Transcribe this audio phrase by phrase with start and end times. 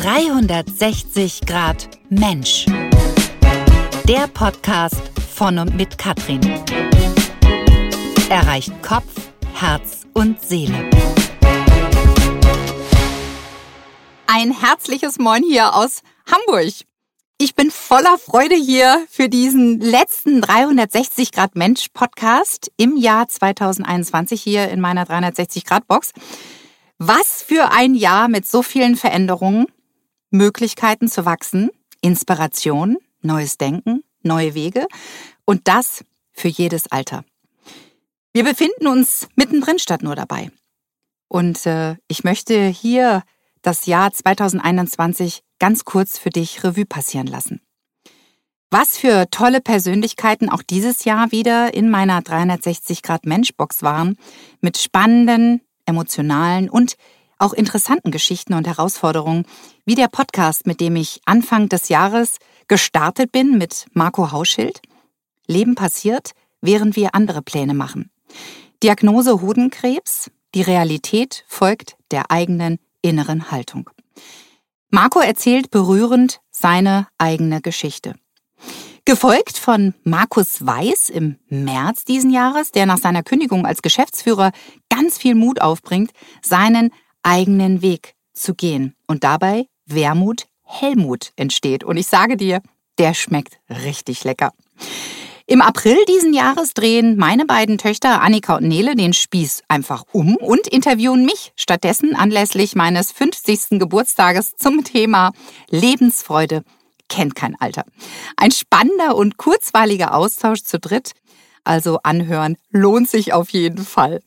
[0.00, 2.66] 360 Grad Mensch.
[4.06, 5.02] Der Podcast
[5.34, 6.40] von und mit Katrin.
[8.30, 9.12] Erreicht Kopf,
[9.54, 10.88] Herz und Seele.
[14.28, 16.74] Ein herzliches Moin hier aus Hamburg.
[17.38, 24.40] Ich bin voller Freude hier für diesen letzten 360 Grad Mensch Podcast im Jahr 2021
[24.40, 26.12] hier in meiner 360 Grad Box.
[26.98, 29.66] Was für ein Jahr mit so vielen Veränderungen,
[30.30, 34.86] Möglichkeiten zu wachsen, Inspiration, neues Denken, neue Wege
[35.44, 37.24] und das für jedes Alter.
[38.32, 40.50] Wir befinden uns mittendrin statt nur dabei.
[41.28, 43.22] Und äh, ich möchte hier
[43.62, 47.60] das Jahr 2021 ganz kurz für dich Revue passieren lassen.
[48.70, 54.16] Was für tolle Persönlichkeiten auch dieses Jahr wieder in meiner 360 Grad Menschbox waren,
[54.60, 56.96] mit spannenden, emotionalen und
[57.38, 59.46] auch interessanten Geschichten und Herausforderungen,
[59.88, 62.36] wie der Podcast, mit dem ich Anfang des Jahres
[62.66, 64.82] gestartet bin mit Marco Hauschild.
[65.46, 68.10] Leben passiert, während wir andere Pläne machen.
[68.82, 73.88] Diagnose Hodenkrebs, die Realität folgt der eigenen inneren Haltung.
[74.90, 78.12] Marco erzählt berührend seine eigene Geschichte.
[79.06, 84.52] Gefolgt von Markus Weiß im März diesen Jahres, der nach seiner Kündigung als Geschäftsführer
[84.90, 86.10] ganz viel Mut aufbringt,
[86.42, 86.90] seinen
[87.22, 91.82] eigenen Weg zu gehen und dabei Wermut Hellmut entsteht.
[91.82, 92.60] Und ich sage dir,
[92.98, 94.52] der schmeckt richtig lecker.
[95.46, 100.36] Im April diesen Jahres drehen meine beiden Töchter Annika und Nele den Spieß einfach um
[100.36, 103.78] und interviewen mich stattdessen anlässlich meines 50.
[103.78, 105.32] Geburtstages zum Thema
[105.70, 106.64] Lebensfreude
[107.08, 107.84] kennt kein Alter.
[108.36, 111.12] Ein spannender und kurzweiliger Austausch zu dritt.
[111.64, 114.20] Also anhören lohnt sich auf jeden Fall.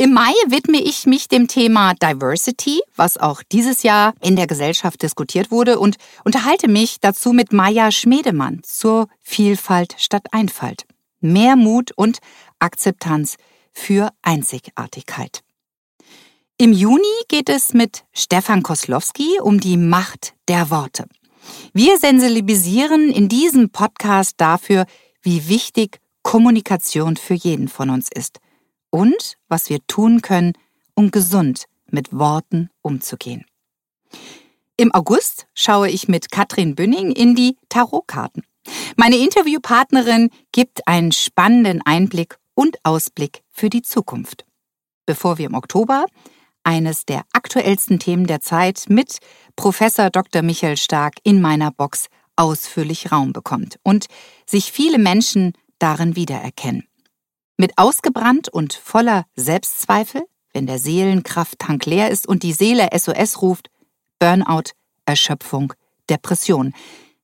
[0.00, 5.02] Im Mai widme ich mich dem Thema Diversity, was auch dieses Jahr in der Gesellschaft
[5.02, 10.86] diskutiert wurde, und unterhalte mich dazu mit Maya Schmedemann zur Vielfalt statt Einfalt.
[11.20, 12.20] Mehr Mut und
[12.60, 13.36] Akzeptanz
[13.74, 15.42] für Einzigartigkeit.
[16.56, 21.04] Im Juni geht es mit Stefan Koslowski um die Macht der Worte.
[21.74, 24.86] Wir sensibilisieren in diesem Podcast dafür,
[25.20, 28.40] wie wichtig Kommunikation für jeden von uns ist
[28.90, 30.52] und was wir tun können,
[30.94, 33.44] um gesund mit Worten umzugehen.
[34.76, 38.44] Im August schaue ich mit Katrin Bünning in die Tarotkarten.
[38.96, 44.44] Meine Interviewpartnerin gibt einen spannenden Einblick und Ausblick für die Zukunft.
[45.06, 46.06] Bevor wir im Oktober
[46.62, 49.18] eines der aktuellsten Themen der Zeit mit
[49.56, 50.42] Professor Dr.
[50.42, 54.06] Michael Stark in meiner Box ausführlich Raum bekommt und
[54.46, 56.89] sich viele Menschen darin wiedererkennen.
[57.60, 60.22] Mit ausgebrannt und voller Selbstzweifel,
[60.54, 63.68] wenn der Seelenkrafttank leer ist und die Seele SOS ruft,
[64.18, 64.70] Burnout,
[65.04, 65.74] Erschöpfung,
[66.08, 66.72] Depression,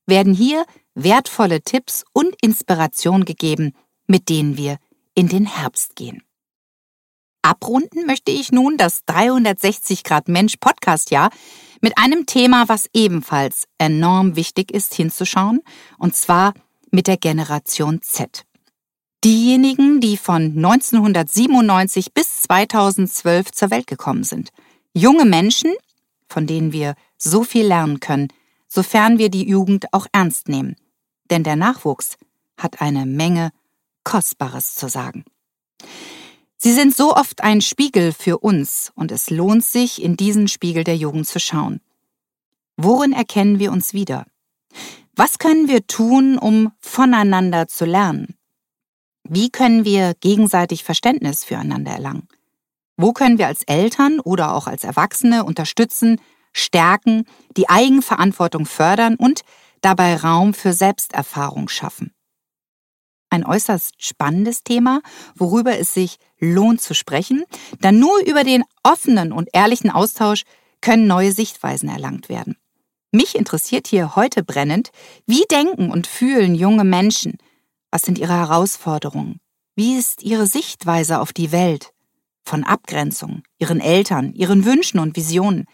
[0.05, 3.73] werden hier wertvolle Tipps und Inspiration gegeben,
[4.05, 4.77] mit denen wir
[5.15, 6.21] in den Herbst gehen.
[7.41, 11.31] Abrunden möchte ich nun das 360 Grad Mensch Podcast Jahr
[11.81, 15.61] mit einem Thema, was ebenfalls enorm wichtig ist hinzuschauen,
[15.97, 16.53] und zwar
[16.91, 18.46] mit der Generation Z.
[19.23, 24.51] Diejenigen, die von 1997 bis 2012 zur Welt gekommen sind.
[24.93, 25.73] Junge Menschen,
[26.29, 28.27] von denen wir so viel lernen können,
[28.67, 30.75] sofern wir die Jugend auch ernst nehmen.
[31.31, 32.17] Denn der Nachwuchs
[32.57, 33.51] hat eine Menge
[34.03, 35.25] Kostbares zu sagen.
[36.57, 40.83] Sie sind so oft ein Spiegel für uns und es lohnt sich, in diesen Spiegel
[40.83, 41.81] der Jugend zu schauen.
[42.77, 44.25] Worin erkennen wir uns wieder?
[45.15, 48.36] Was können wir tun, um voneinander zu lernen?
[49.29, 52.27] Wie können wir gegenseitig Verständnis füreinander erlangen?
[52.95, 56.19] Wo können wir als Eltern oder auch als Erwachsene unterstützen,
[56.53, 59.41] stärken, die Eigenverantwortung fördern und
[59.81, 62.11] dabei Raum für Selbsterfahrung schaffen?
[63.29, 65.01] ein äußerst spannendes Thema,
[65.35, 67.43] worüber es sich lohnt zu sprechen,
[67.83, 70.43] denn nur über den offenen und ehrlichen Austausch
[70.81, 72.55] können neue Sichtweisen erlangt werden.
[73.11, 74.91] Mich interessiert hier heute brennend,
[75.25, 77.37] wie denken und fühlen junge Menschen?
[77.91, 79.39] Was sind ihre Herausforderungen?
[79.75, 81.93] Wie ist ihre Sichtweise auf die Welt?
[82.43, 85.65] Von Abgrenzung, ihren Eltern, ihren Wünschen und Visionen.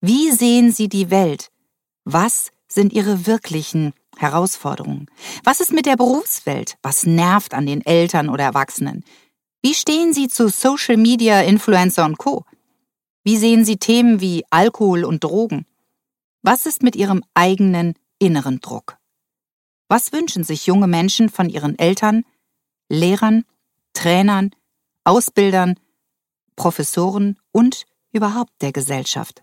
[0.00, 1.50] Wie sehen sie die Welt?
[2.04, 5.06] Was sind ihre wirklichen Herausforderungen?
[5.44, 6.76] Was ist mit der Berufswelt?
[6.82, 9.04] Was nervt an den Eltern oder Erwachsenen?
[9.62, 12.44] Wie stehen Sie zu Social Media, Influencer und Co?
[13.24, 15.66] Wie sehen Sie Themen wie Alkohol und Drogen?
[16.42, 18.99] Was ist mit Ihrem eigenen inneren Druck?
[19.90, 22.24] Was wünschen sich junge Menschen von ihren Eltern,
[22.88, 23.44] Lehrern,
[23.92, 24.52] Trainern,
[25.02, 25.80] Ausbildern,
[26.54, 29.42] Professoren und überhaupt der Gesellschaft?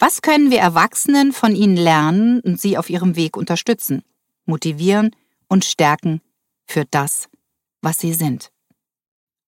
[0.00, 4.02] Was können wir Erwachsenen von ihnen lernen und sie auf ihrem Weg unterstützen,
[4.46, 5.14] motivieren
[5.46, 6.20] und stärken
[6.66, 7.28] für das,
[7.80, 8.50] was sie sind?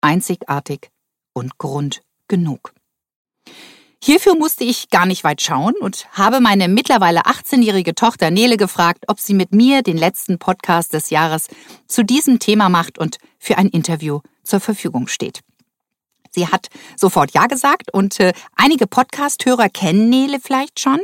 [0.00, 0.92] Einzigartig
[1.32, 2.72] und Grund genug.
[4.02, 9.04] Hierfür musste ich gar nicht weit schauen und habe meine mittlerweile 18-jährige Tochter Nele gefragt,
[9.08, 11.48] ob sie mit mir den letzten Podcast des Jahres
[11.88, 15.40] zu diesem Thema macht und für ein Interview zur Verfügung steht.
[16.30, 21.00] Sie hat sofort Ja gesagt und äh, einige Podcast-Hörer kennen Nele vielleicht schon.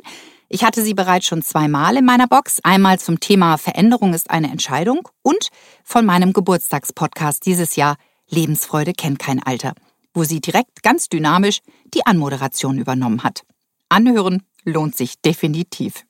[0.51, 2.59] Ich hatte sie bereits schon zweimal in meiner Box.
[2.63, 5.49] Einmal zum Thema Veränderung ist eine Entscheidung und
[5.83, 7.97] von meinem Geburtstagspodcast dieses Jahr
[8.29, 9.73] Lebensfreude kennt kein Alter,
[10.15, 11.61] wo sie direkt ganz dynamisch
[11.95, 13.45] die Anmoderation übernommen hat.
[13.89, 16.05] Anhören lohnt sich definitiv.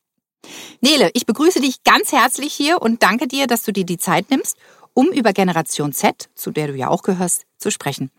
[0.81, 4.31] Nele, ich begrüße dich ganz herzlich hier und danke dir, dass du dir die Zeit
[4.31, 4.57] nimmst,
[4.95, 8.11] um über Generation Z, zu der du ja auch gehörst, zu sprechen.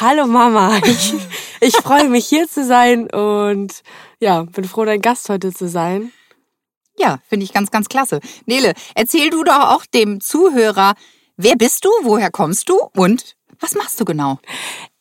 [0.00, 1.14] Hallo Mama, ich,
[1.60, 3.82] ich freue mich hier zu sein und
[4.20, 6.12] ja, bin froh, dein Gast heute zu sein.
[6.96, 8.20] Ja, finde ich ganz, ganz klasse.
[8.46, 10.94] Nele, erzähl du doch auch dem Zuhörer,
[11.36, 14.38] wer bist du, woher kommst du und was machst du genau?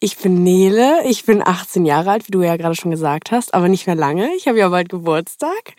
[0.03, 3.53] Ich bin Nele, ich bin 18 Jahre alt, wie du ja gerade schon gesagt hast,
[3.53, 4.33] aber nicht mehr lange.
[4.35, 5.75] Ich habe ja bald Geburtstag.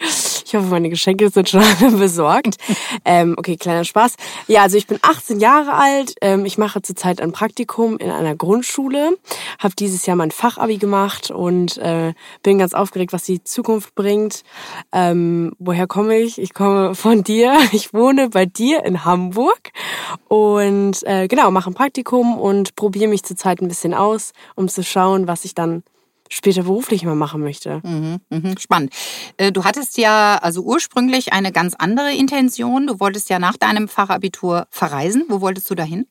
[0.53, 2.59] Ich hoffe, meine Geschenke sind schon alle besorgt.
[3.07, 4.17] ähm, okay, kleiner Spaß.
[4.49, 6.15] Ja, also ich bin 18 Jahre alt.
[6.21, 9.17] Ähm, ich mache zurzeit ein Praktikum in einer Grundschule.
[9.59, 14.43] Habe dieses Jahr mein Fachabi gemacht und äh, bin ganz aufgeregt, was die Zukunft bringt.
[14.93, 16.39] Ähm, woher komme ich?
[16.39, 17.57] Ich komme von dir.
[17.73, 19.71] Ich wohne bei dir in Hamburg
[20.29, 24.12] und äh, genau mache ein Praktikum und probiere mich zurzeit ein bisschen aus,
[24.55, 25.83] um zu schauen, was ich dann
[26.33, 27.81] später beruflich mal machen möchte.
[27.85, 28.93] Mhm, mhm, spannend.
[29.37, 32.87] Äh, du hattest ja also ursprünglich eine ganz andere Intention.
[32.87, 35.27] Du wolltest ja nach deinem Fachabitur verreisen.
[35.29, 36.07] Wo wolltest du dahin?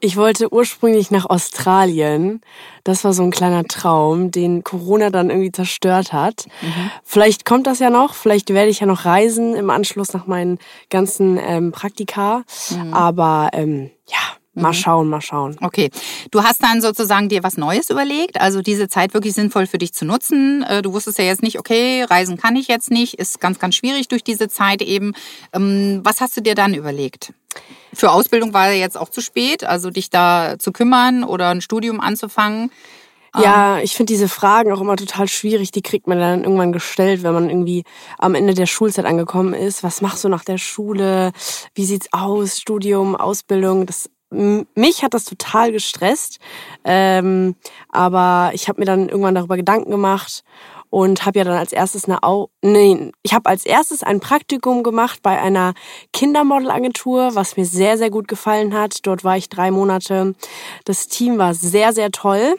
[0.00, 2.42] Ich wollte ursprünglich nach Australien.
[2.82, 6.46] Das war so ein kleiner Traum, den Corona dann irgendwie zerstört hat.
[6.60, 6.90] Mhm.
[7.02, 8.14] Vielleicht kommt das ja noch.
[8.14, 10.58] Vielleicht werde ich ja noch reisen im Anschluss nach meinen
[10.90, 12.42] ganzen ähm, Praktika.
[12.70, 12.92] Mhm.
[12.92, 14.18] Aber ähm, ja,
[14.54, 14.74] Mal mhm.
[14.74, 15.56] schauen, mal schauen.
[15.60, 15.90] Okay.
[16.30, 19.92] Du hast dann sozusagen dir was Neues überlegt, also diese Zeit wirklich sinnvoll für dich
[19.92, 20.62] zu nutzen.
[20.62, 23.74] Äh, du wusstest ja jetzt nicht, okay, reisen kann ich jetzt nicht, ist ganz, ganz
[23.74, 25.12] schwierig durch diese Zeit eben.
[25.52, 27.32] Ähm, was hast du dir dann überlegt?
[27.92, 31.60] Für Ausbildung war ja jetzt auch zu spät, also dich da zu kümmern oder ein
[31.60, 32.70] Studium anzufangen.
[33.36, 33.84] Ja, ähm.
[33.84, 35.72] ich finde diese Fragen auch immer total schwierig.
[35.72, 37.84] Die kriegt man dann irgendwann gestellt, wenn man irgendwie
[38.18, 39.82] am Ende der Schulzeit angekommen ist.
[39.82, 41.32] Was machst du nach der Schule?
[41.74, 42.58] Wie sieht's aus?
[42.60, 43.86] Studium, Ausbildung?
[43.86, 44.08] Das
[44.74, 46.38] mich hat das total gestresst,
[46.84, 47.56] ähm,
[47.90, 50.44] aber ich habe mir dann irgendwann darüber Gedanken gemacht
[50.90, 54.84] und habe ja dann als erstes eine Au nee, ich habe als erstes ein Praktikum
[54.84, 55.74] gemacht bei einer
[56.12, 58.98] Kindermodelagentur, was mir sehr sehr gut gefallen hat.
[59.02, 60.34] Dort war ich drei Monate.
[60.84, 62.56] Das Team war sehr sehr toll.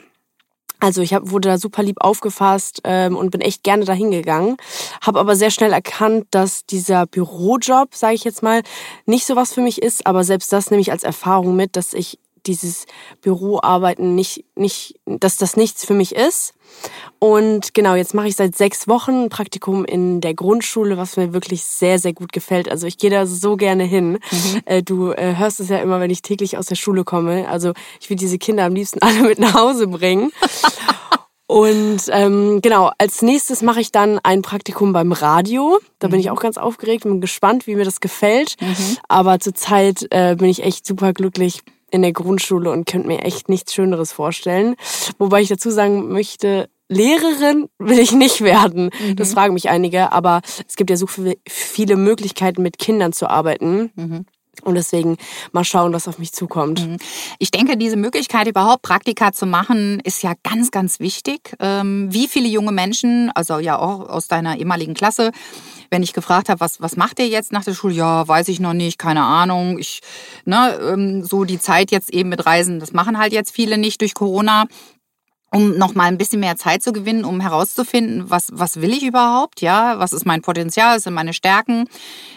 [0.80, 4.57] Also ich hab, wurde da super lieb aufgefasst ähm, und bin echt gerne dahin gegangen.
[5.01, 8.62] Habe aber sehr schnell erkannt, dass dieser Bürojob, sage ich jetzt mal,
[9.06, 10.07] nicht so was für mich ist.
[10.07, 12.86] Aber selbst das nehme ich als Erfahrung mit, dass ich dieses
[13.22, 16.55] Büroarbeiten nicht, nicht, dass das nichts für mich ist.
[17.20, 21.34] Und genau, jetzt mache ich seit sechs Wochen ein Praktikum in der Grundschule, was mir
[21.34, 22.70] wirklich sehr, sehr gut gefällt.
[22.70, 24.20] Also ich gehe da so gerne hin.
[24.32, 24.62] Mhm.
[24.66, 27.48] Äh, du äh, hörst es ja immer, wenn ich täglich aus der Schule komme.
[27.48, 30.32] Also ich will diese Kinder am liebsten alle mit nach Hause bringen.
[31.48, 35.80] Und ähm, genau, als nächstes mache ich dann ein Praktikum beim Radio.
[36.00, 36.34] Da bin ich mhm.
[36.34, 38.56] auch ganz aufgeregt, bin gespannt, wie mir das gefällt.
[38.60, 38.98] Mhm.
[39.08, 41.62] Aber zurzeit äh, bin ich echt super glücklich,
[41.96, 44.75] in der Grundschule und könnte mir echt nichts Schöneres vorstellen.
[45.18, 48.92] Wobei ich dazu sagen möchte, Lehrerin will ich nicht werden.
[49.00, 49.16] Mhm.
[49.16, 53.92] Das fragen mich einige, aber es gibt ja so viele Möglichkeiten, mit Kindern zu arbeiten.
[53.96, 54.25] Mhm.
[54.64, 55.18] Und deswegen
[55.52, 56.86] mal schauen, was auf mich zukommt.
[56.86, 56.98] Mhm.
[57.40, 61.56] Ich denke, diese Möglichkeit überhaupt Praktika zu machen, ist ja ganz, ganz wichtig.
[61.60, 65.32] Ähm, wie viele junge Menschen, also ja auch aus deiner ehemaligen Klasse,
[65.90, 67.94] wenn ich gefragt habe, was, was macht ihr jetzt nach der Schule?
[67.94, 69.78] Ja, weiß ich noch nicht, keine Ahnung.
[69.80, 70.02] Ich,
[70.46, 74.02] ne, ähm, so die Zeit jetzt eben mit Reisen, das machen halt jetzt viele nicht
[74.02, 74.66] durch Corona
[75.56, 79.04] um noch mal ein bisschen mehr Zeit zu gewinnen, um herauszufinden, was, was will ich
[79.04, 81.88] überhaupt, ja, was ist mein Potenzial, was sind meine Stärken,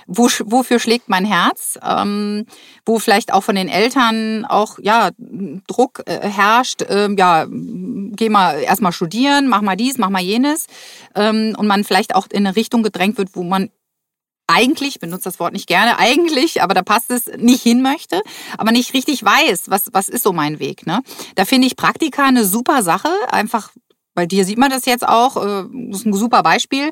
[0.07, 2.47] wo, wofür schlägt mein Herz, ähm,
[2.87, 5.11] wo vielleicht auch von den Eltern auch, ja,
[5.67, 10.67] Druck äh, herrscht, ähm, ja, geh mal erstmal studieren, mach mal dies, mach mal jenes,
[11.17, 13.69] ähm, und man vielleicht auch in eine Richtung gedrängt wird, wo man
[14.49, 18.23] eigentlich, ich benutze das Wort nicht gerne, eigentlich, aber da passt es, nicht hin möchte,
[18.57, 20.87] aber nicht richtig weiß, was, was ist so mein Weg.
[20.87, 21.03] Ne?
[21.37, 23.71] Da finde ich Praktika eine super Sache, einfach
[24.19, 26.91] bei dir sieht man das jetzt auch, äh, das ist ein super Beispiel,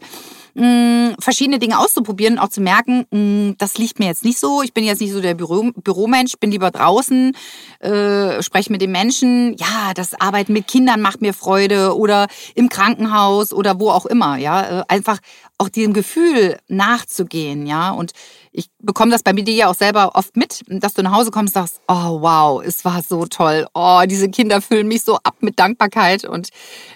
[0.55, 4.63] mh, verschiedene Dinge auszuprobieren, auch zu merken, mh, das liegt mir jetzt nicht so.
[4.63, 7.37] Ich bin jetzt nicht so der Büro, Büromensch, bin lieber draußen,
[7.81, 9.57] äh, spreche mit den Menschen.
[9.59, 14.37] Ja, das Arbeiten mit Kindern macht mir Freude oder im Krankenhaus oder wo auch immer.
[14.37, 15.19] Ja, äh, einfach
[15.59, 17.67] auch diesem Gefühl nachzugehen.
[17.67, 18.13] Ja, und
[18.57, 21.55] ich bekomme das bei mir ja auch selber oft mit, dass du nach Hause kommst
[21.55, 23.67] und sagst, oh wow, es war so toll.
[23.75, 26.49] Oh, diese Kinder füllen mich so ab mit Dankbarkeit und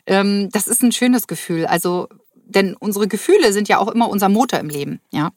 [0.06, 1.66] ähm, das ist ein schönes Gefühl.
[1.66, 5.30] Also denn unsere Gefühle sind ja auch immer unser Motor im Leben, ja.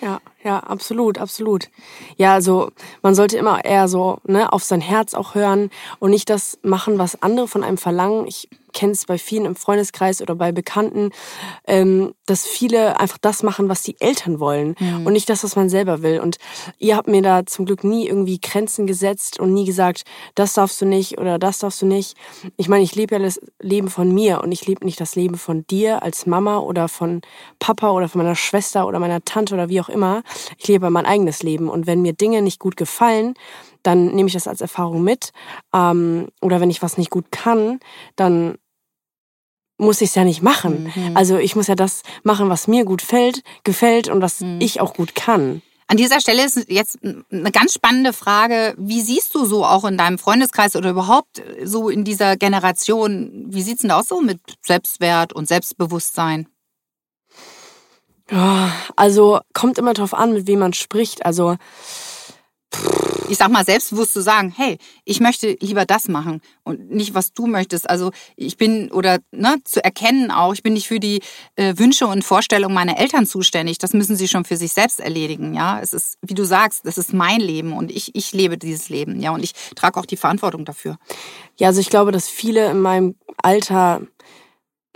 [0.00, 1.68] Ja, ja, absolut, absolut.
[2.16, 2.70] Ja, also
[3.02, 6.98] man sollte immer eher so ne, auf sein Herz auch hören und nicht das machen,
[6.98, 8.26] was andere von einem verlangen.
[8.26, 11.10] Ich kenne es bei vielen im Freundeskreis oder bei Bekannten,
[11.66, 15.06] ähm, dass viele einfach das machen, was die Eltern wollen mhm.
[15.06, 16.20] und nicht das, was man selber will.
[16.20, 16.36] Und
[16.78, 20.04] ihr habt mir da zum Glück nie irgendwie Grenzen gesetzt und nie gesagt,
[20.34, 22.16] das darfst du nicht oder das darfst du nicht.
[22.56, 25.36] Ich meine, ich lebe ja das Leben von mir und ich lebe nicht das Leben
[25.36, 27.22] von dir als Mama oder von
[27.58, 30.22] Papa oder von meiner Schwester oder meiner Tante oder wie auch immer.
[30.58, 33.34] Ich lebe mein eigenes Leben und wenn mir Dinge nicht gut gefallen,
[33.82, 35.32] dann nehme ich das als Erfahrung mit.
[35.74, 37.80] Ähm, oder wenn ich was nicht gut kann,
[38.16, 38.58] dann
[39.78, 40.92] muss ich es ja nicht machen.
[40.94, 41.16] Mhm.
[41.16, 44.58] Also ich muss ja das machen, was mir gut fällt, gefällt und was mhm.
[44.60, 45.62] ich auch gut kann.
[45.90, 48.76] An dieser Stelle ist jetzt eine ganz spannende Frage.
[48.78, 53.62] Wie siehst du so auch in deinem Freundeskreis oder überhaupt so in dieser Generation, wie
[53.62, 56.46] sieht's denn da aus so mit Selbstwert und Selbstbewusstsein?
[58.96, 61.26] Also kommt immer drauf an, mit wem man spricht.
[61.26, 61.56] Also
[63.28, 67.32] ich sag mal, selbstbewusst zu sagen, hey, ich möchte lieber das machen und nicht, was
[67.32, 67.88] du möchtest.
[67.88, 71.20] Also ich bin, oder ne, zu erkennen auch, ich bin nicht für die
[71.56, 73.78] äh, Wünsche und Vorstellungen meiner Eltern zuständig.
[73.78, 75.54] Das müssen sie schon für sich selbst erledigen.
[75.54, 78.88] Ja, es ist, wie du sagst, das ist mein Leben und ich, ich lebe dieses
[78.88, 79.20] Leben.
[79.20, 80.98] Ja, und ich trage auch die Verantwortung dafür.
[81.58, 84.02] Ja, also ich glaube, dass viele in meinem Alter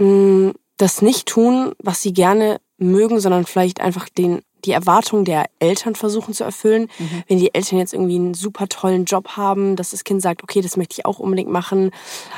[0.00, 5.24] mh, mm, das nicht tun, was sie gerne mögen, sondern vielleicht einfach den die Erwartungen
[5.24, 6.88] der Eltern versuchen zu erfüllen.
[6.98, 7.22] Mhm.
[7.28, 10.60] Wenn die Eltern jetzt irgendwie einen super tollen Job haben, dass das Kind sagt, okay,
[10.60, 11.90] das möchte ich auch unbedingt machen.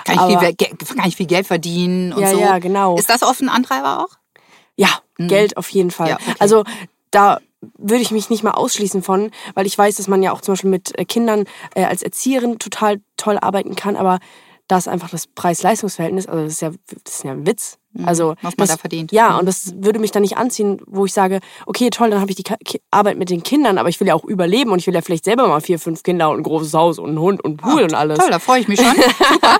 [0.05, 2.41] Kann, ich viel, kann ich viel Geld verdienen und ja, so.
[2.41, 2.97] Ja, genau.
[2.97, 4.17] Ist das oft ein Antreiber auch?
[4.77, 4.89] Ja,
[5.19, 5.29] mhm.
[5.29, 6.11] Geld auf jeden Fall.
[6.11, 6.35] Ja, okay.
[6.39, 6.65] Also
[7.11, 7.39] da
[7.79, 10.53] würde ich mich nicht mal ausschließen von, weil ich weiß, dass man ja auch zum
[10.53, 14.19] Beispiel mit äh, Kindern äh, als Erzieherin total toll arbeiten kann, aber
[14.69, 16.71] da ist einfach das Preis-Leistungs-Verhältnis, also das ist ja,
[17.05, 17.79] das ist ja ein Witz.
[17.93, 18.09] Mhm.
[18.09, 19.13] Also was man das, da verdient.
[19.13, 19.39] Ja, mhm.
[19.39, 22.37] und das würde mich dann nicht anziehen, wo ich sage, okay, toll, dann habe ich
[22.37, 22.45] die
[22.91, 25.25] Arbeit mit den Kindern, aber ich will ja auch überleben und ich will ja vielleicht
[25.25, 27.85] selber mal vier, fünf Kinder und ein großes Haus und einen Hund und Pool oh,
[27.85, 28.19] und alles.
[28.19, 28.95] Toll, da freue ich mich schon.
[28.97, 29.59] Super.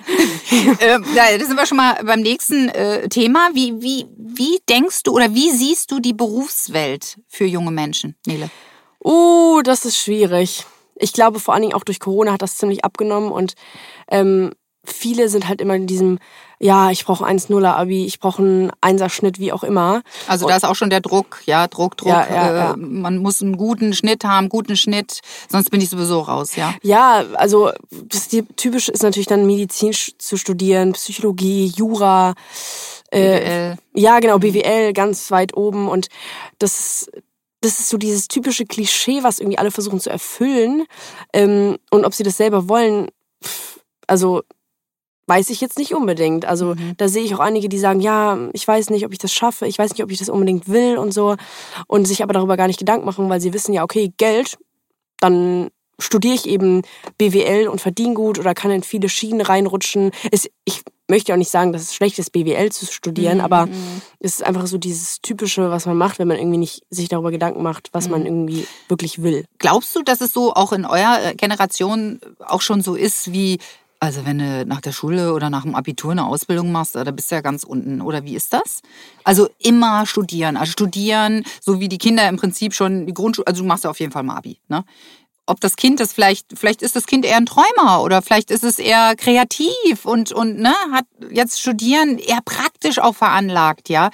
[0.81, 3.51] äh, da sind wir schon mal beim nächsten äh, Thema.
[3.55, 8.51] Wie, wie, wie denkst du oder wie siehst du die Berufswelt für junge Menschen, Nele?
[9.05, 10.65] Uh, das ist schwierig.
[10.97, 13.55] Ich glaube, vor allen Dingen auch durch Corona hat das ziemlich abgenommen und
[14.11, 14.53] ähm,
[14.87, 16.19] viele sind halt immer in diesem,
[16.59, 20.03] ja, ich brauche 1-0er Abi, ich brauche einen Einserschnitt, wie auch immer.
[20.27, 22.09] Also da ist auch schon der Druck, ja, Druck, Druck.
[22.09, 22.73] Ja, ja, ja.
[22.73, 26.75] Äh, man muss einen guten Schnitt haben, guten Schnitt, sonst bin ich sowieso raus, ja.
[26.83, 32.35] Ja, also das typisch ist natürlich dann Medizin zu studieren, Psychologie, Jura.
[33.11, 33.77] Äh, BWL.
[33.95, 36.09] Ja, genau, BWL ganz weit oben und
[36.59, 37.11] das ist
[37.67, 40.87] das ist so dieses typische Klischee, was irgendwie alle versuchen zu erfüllen.
[41.33, 43.09] Ähm, und ob sie das selber wollen,
[44.07, 44.43] also
[45.27, 46.45] Weiß ich jetzt nicht unbedingt.
[46.45, 46.95] Also mhm.
[46.97, 49.67] da sehe ich auch einige, die sagen, ja, ich weiß nicht, ob ich das schaffe,
[49.67, 51.37] ich weiß nicht, ob ich das unbedingt will und so.
[51.87, 54.59] Und sich aber darüber gar nicht Gedanken machen, weil sie wissen ja, okay, Geld,
[55.21, 56.83] dann studiere ich eben
[57.19, 60.11] BWL und verdiene gut oder kann in viele Schienen reinrutschen.
[60.31, 63.45] Es, ich möchte auch nicht sagen, dass es schlecht ist, BWL zu studieren, mhm.
[63.45, 64.03] aber mhm.
[64.21, 67.31] es ist einfach so dieses Typische, was man macht, wenn man irgendwie nicht sich darüber
[67.31, 68.13] Gedanken macht, was mhm.
[68.13, 69.45] man irgendwie wirklich will.
[69.59, 73.59] Glaubst du, dass es so auch in eurer Generation auch schon so ist, wie
[74.01, 77.31] also wenn du nach der Schule oder nach dem Abitur eine Ausbildung machst, da bist
[77.31, 78.01] du ja ganz unten.
[78.01, 78.83] Oder wie ist das?
[79.25, 80.57] Also immer studieren.
[80.57, 83.91] Also studieren, so wie die Kinder im Prinzip schon die Grundschule, also du machst ja
[83.91, 84.61] auf jeden Fall mal Abi.
[84.69, 84.85] Ne?
[85.47, 88.65] Ob das Kind das vielleicht, vielleicht ist das Kind eher ein Träumer oder vielleicht ist
[88.65, 94.11] es eher kreativ und, und ne, hat jetzt Studieren eher praktisch auch veranlagt, ja.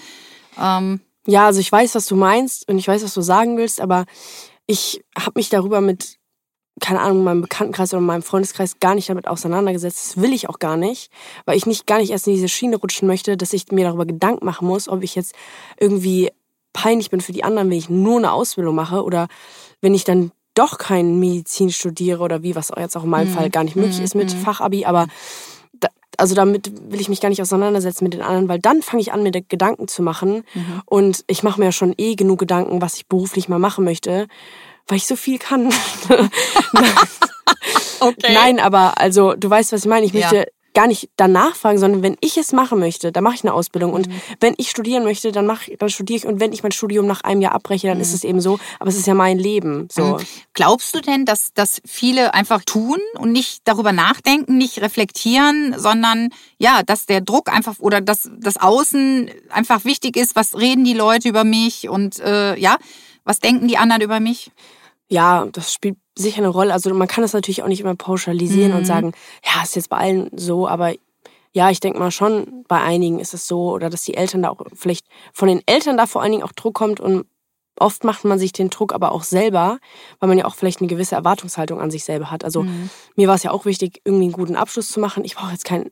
[0.61, 1.01] Ähm.
[1.25, 4.07] Ja, also ich weiß, was du meinst und ich weiß, was du sagen willst, aber
[4.67, 6.19] ich habe mich darüber mit
[6.81, 10.17] keine Ahnung, in meinem Bekanntenkreis oder in meinem Freundeskreis gar nicht damit auseinandergesetzt.
[10.17, 11.11] Das will ich auch gar nicht,
[11.45, 14.07] weil ich nicht gar nicht erst in diese Schiene rutschen möchte, dass ich mir darüber
[14.07, 15.35] Gedanken machen muss, ob ich jetzt
[15.79, 16.31] irgendwie
[16.73, 19.29] peinlich bin für die anderen, wenn ich nur eine Ausbildung mache oder
[19.81, 23.35] wenn ich dann doch kein Medizin studiere oder wie, was jetzt auch in meinem mhm.
[23.35, 24.05] Fall gar nicht möglich mhm.
[24.05, 24.39] ist mit mhm.
[24.39, 25.07] Fachabi, aber
[25.73, 29.03] da, also damit will ich mich gar nicht auseinandersetzen mit den anderen, weil dann fange
[29.03, 30.83] ich an, mir Gedanken zu machen mhm.
[30.87, 34.29] und ich mache mir ja schon eh genug Gedanken, was ich beruflich mal machen möchte
[34.89, 35.73] weil ich so viel kann.
[38.01, 38.33] okay.
[38.33, 40.07] Nein, aber also du weißt, was ich meine.
[40.07, 40.45] Ich möchte, ja.
[40.75, 43.93] gar nicht danach fragen, sondern wenn ich es machen möchte, dann mache ich eine Ausbildung.
[43.93, 44.09] Und
[44.41, 46.27] wenn ich studieren möchte, dann mach, dann studiere ich.
[46.27, 48.59] Und wenn ich mein Studium nach einem Jahr abbreche, dann ist es eben so.
[48.79, 49.89] Aber es ist ja mein Leben.
[49.93, 50.19] So.
[50.55, 56.31] Glaubst du denn, dass, dass viele einfach tun und nicht darüber nachdenken, nicht reflektieren, sondern
[56.59, 60.95] ja, dass der Druck einfach oder dass das Außen einfach wichtig ist, was reden die
[60.95, 62.79] Leute über mich und äh, ja,
[63.25, 64.51] was denken die anderen über mich?
[65.09, 66.73] Ja, das spielt sicher eine Rolle.
[66.73, 68.79] Also man kann das natürlich auch nicht immer pauschalisieren Mhm.
[68.79, 69.13] und sagen,
[69.45, 70.95] ja, ist jetzt bei allen so, aber
[71.53, 74.49] ja, ich denke mal schon, bei einigen ist es so, oder dass die Eltern da
[74.49, 77.27] auch vielleicht von den Eltern da vor allen Dingen auch Druck kommt und
[77.79, 79.79] oft macht man sich den Druck aber auch selber,
[80.19, 82.45] weil man ja auch vielleicht eine gewisse Erwartungshaltung an sich selber hat.
[82.45, 82.89] Also Mhm.
[83.17, 85.25] mir war es ja auch wichtig, irgendwie einen guten Abschluss zu machen.
[85.25, 85.91] Ich brauche jetzt kein,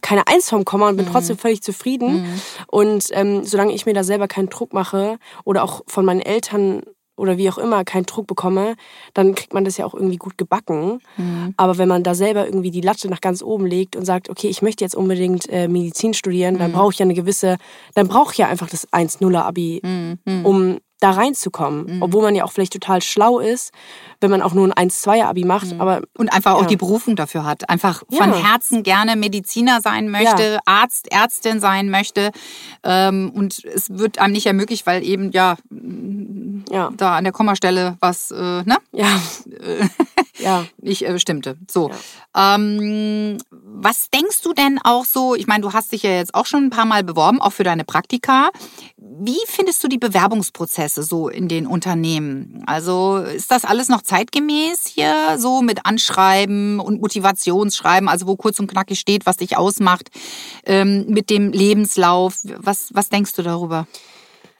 [0.00, 1.12] keine Eins vom Komma und bin Mhm.
[1.12, 2.24] trotzdem völlig zufrieden.
[2.66, 6.82] Und ähm, solange ich mir da selber keinen Druck mache oder auch von meinen Eltern
[7.18, 8.74] oder wie auch immer keinen Druck bekomme,
[9.14, 10.98] dann kriegt man das ja auch irgendwie gut gebacken.
[11.16, 11.54] Mhm.
[11.56, 14.48] Aber wenn man da selber irgendwie die Latte nach ganz oben legt und sagt, okay,
[14.48, 16.58] ich möchte jetzt unbedingt äh, Medizin studieren, Mhm.
[16.58, 17.56] dann brauche ich ja eine gewisse,
[17.94, 20.44] dann brauche ich ja einfach das 1-0er-Abi, Mhm.
[20.44, 22.02] um da reinzukommen.
[22.02, 23.72] Obwohl man ja auch vielleicht total schlau ist,
[24.20, 25.74] wenn man auch nur ein 1-2er-Abi macht.
[25.78, 26.66] Aber Und einfach auch Ja.
[26.68, 27.68] die Berufung dafür hat.
[27.68, 28.36] Einfach von Ja.
[28.52, 32.30] Herzen gerne Mediziner sein möchte, Arzt, Ärztin sein möchte.
[32.82, 35.56] Ähm, und es wird einem nicht ermöglicht, weil eben ja
[36.70, 38.76] ja, da an der Kommastelle was äh, ne?
[38.92, 39.06] ja,
[40.38, 40.66] ja.
[40.80, 41.56] nicht äh, stimmte.
[41.70, 41.90] So.
[42.36, 45.34] Ähm, was denkst du denn auch so?
[45.34, 47.64] Ich meine, du hast dich ja jetzt auch schon ein paar Mal beworben, auch für
[47.64, 48.50] deine Praktika.
[48.96, 52.62] Wie findest du die Bewerbungsprozesse so in den Unternehmen?
[52.66, 58.58] Also ist das alles noch zeitgemäß hier, so mit Anschreiben und Motivationsschreiben, also wo kurz
[58.58, 60.10] und knackig steht, was dich ausmacht,
[60.64, 62.40] ähm, mit dem Lebenslauf?
[62.44, 63.86] Was, was denkst du darüber?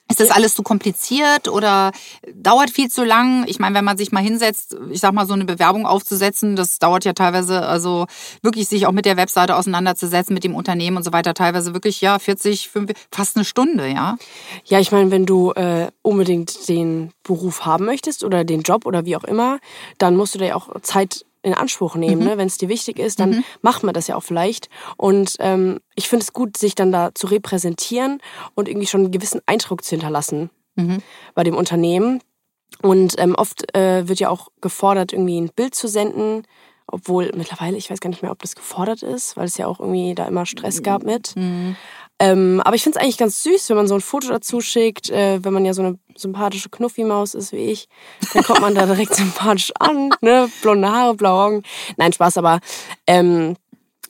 [0.09, 1.91] Ist das alles zu kompliziert oder
[2.33, 3.45] dauert viel zu lang?
[3.49, 6.79] Ich meine, wenn man sich mal hinsetzt, ich sag mal, so eine Bewerbung aufzusetzen, das
[6.79, 8.07] dauert ja teilweise, also
[8.41, 12.01] wirklich sich auch mit der Webseite auseinanderzusetzen, mit dem Unternehmen und so weiter, teilweise wirklich,
[12.01, 14.17] ja, 40, 50, fast eine Stunde, ja.
[14.65, 19.05] Ja, ich meine, wenn du äh, unbedingt den Beruf haben möchtest oder den Job oder
[19.07, 19.59] wie auch immer,
[19.99, 22.25] dann musst du da ja auch Zeit in Anspruch nehmen.
[22.25, 22.39] Ne?
[22.39, 24.69] Wenn es dir wichtig ist, dann macht man das ja auch vielleicht.
[24.97, 28.19] Und ähm, ich finde es gut, sich dann da zu repräsentieren
[28.57, 30.51] und irgendwie schon einen gewissen Eindruck zu hinterlassen
[31.35, 32.21] bei dem Unternehmen.
[32.83, 36.43] Und ähm, oft äh, wird ja auch gefordert, irgendwie ein Bild zu senden.
[36.89, 39.79] Obwohl mittlerweile, ich weiß gar nicht mehr, ob das gefordert ist, weil es ja auch
[39.79, 41.35] irgendwie da immer Stress gab mit.
[42.19, 45.11] Ähm, aber ich finde es eigentlich ganz süß, wenn man so ein Foto dazu schickt,
[45.11, 47.89] äh, wenn man ja so eine sympathische Knuffi-Maus ist wie ich,
[48.33, 50.49] dann kommt man da direkt sympathisch an, ne?
[50.63, 51.63] Blonde Haare, blaue Augen.
[51.99, 52.61] Nein, Spaß, aber
[53.07, 53.57] ähm,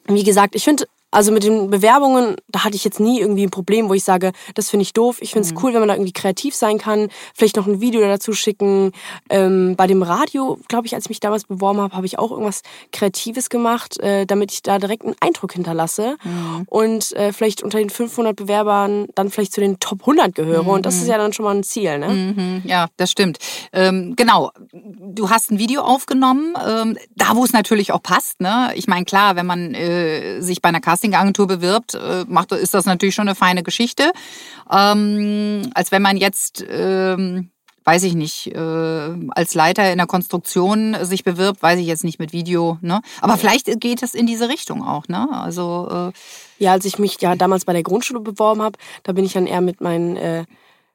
[0.07, 3.51] wie gesagt, ich finde, also mit den Bewerbungen, da hatte ich jetzt nie irgendwie ein
[3.51, 5.19] Problem, wo ich sage, das finde ich doof.
[5.21, 7.09] Ich finde es cool, wenn man da irgendwie kreativ sein kann.
[7.35, 8.93] Vielleicht noch ein Video dazu schicken.
[9.31, 12.31] Ähm, bei dem Radio, glaube ich, als ich mich damals beworben habe, habe ich auch
[12.31, 16.17] irgendwas Kreatives gemacht, äh, damit ich da direkt einen Eindruck hinterlasse.
[16.67, 20.67] Und äh, vielleicht unter den 500 Bewerbern dann vielleicht zu den Top 100 gehöre.
[20.67, 22.09] Und das ist ja dann schon mal ein Ziel, ne?
[22.09, 23.39] Mhm, ja, das stimmt.
[23.73, 24.51] Ähm, genau.
[24.73, 28.41] Du hast ein Video aufgenommen, ähm, da wo es natürlich auch passt.
[28.41, 28.73] Ne?
[28.75, 32.87] Ich meine, klar, wenn man äh, sich bei einer Castingagentur bewirbt, äh, macht, ist das
[32.87, 34.13] natürlich schon eine feine Geschichte.
[34.71, 37.51] Ähm, als wenn man jetzt, ähm,
[37.85, 38.59] weiß ich nicht, äh,
[39.31, 42.79] als Leiter in der Konstruktion sich bewirbt, weiß ich jetzt nicht mit Video.
[42.81, 43.03] Ne?
[43.21, 45.07] Aber vielleicht geht es in diese Richtung auch.
[45.09, 45.29] Ne?
[45.31, 46.13] Also äh,
[46.59, 49.47] Ja, als ich mich ja damals bei der Grundschule beworben habe, da bin ich dann
[49.47, 50.45] eher mit meinen äh,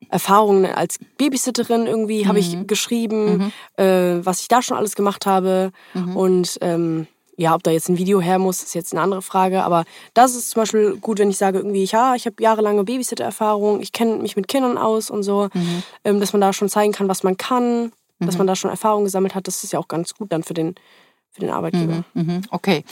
[0.10, 5.72] Erfahrungen als Babysitterin irgendwie, habe ich geschrieben, äh, was ich da schon alles gemacht habe.
[6.16, 7.06] Und ähm,
[7.42, 9.64] ja, ob da jetzt ein Video her muss, ist jetzt eine andere Frage.
[9.64, 13.82] Aber das ist zum Beispiel gut, wenn ich sage, irgendwie, ja, ich habe jahrelange Babysitter-Erfahrung,
[13.82, 15.50] ich kenne mich mit Kindern aus und so,
[16.04, 19.04] ähm, dass man da schon zeigen kann, was man kann, dass man da schon Erfahrung
[19.04, 19.48] gesammelt hat.
[19.48, 20.76] Das ist ja auch ganz gut dann für den,
[21.32, 22.04] für den Arbeitgeber.
[22.14, 22.84] Mhm, okay.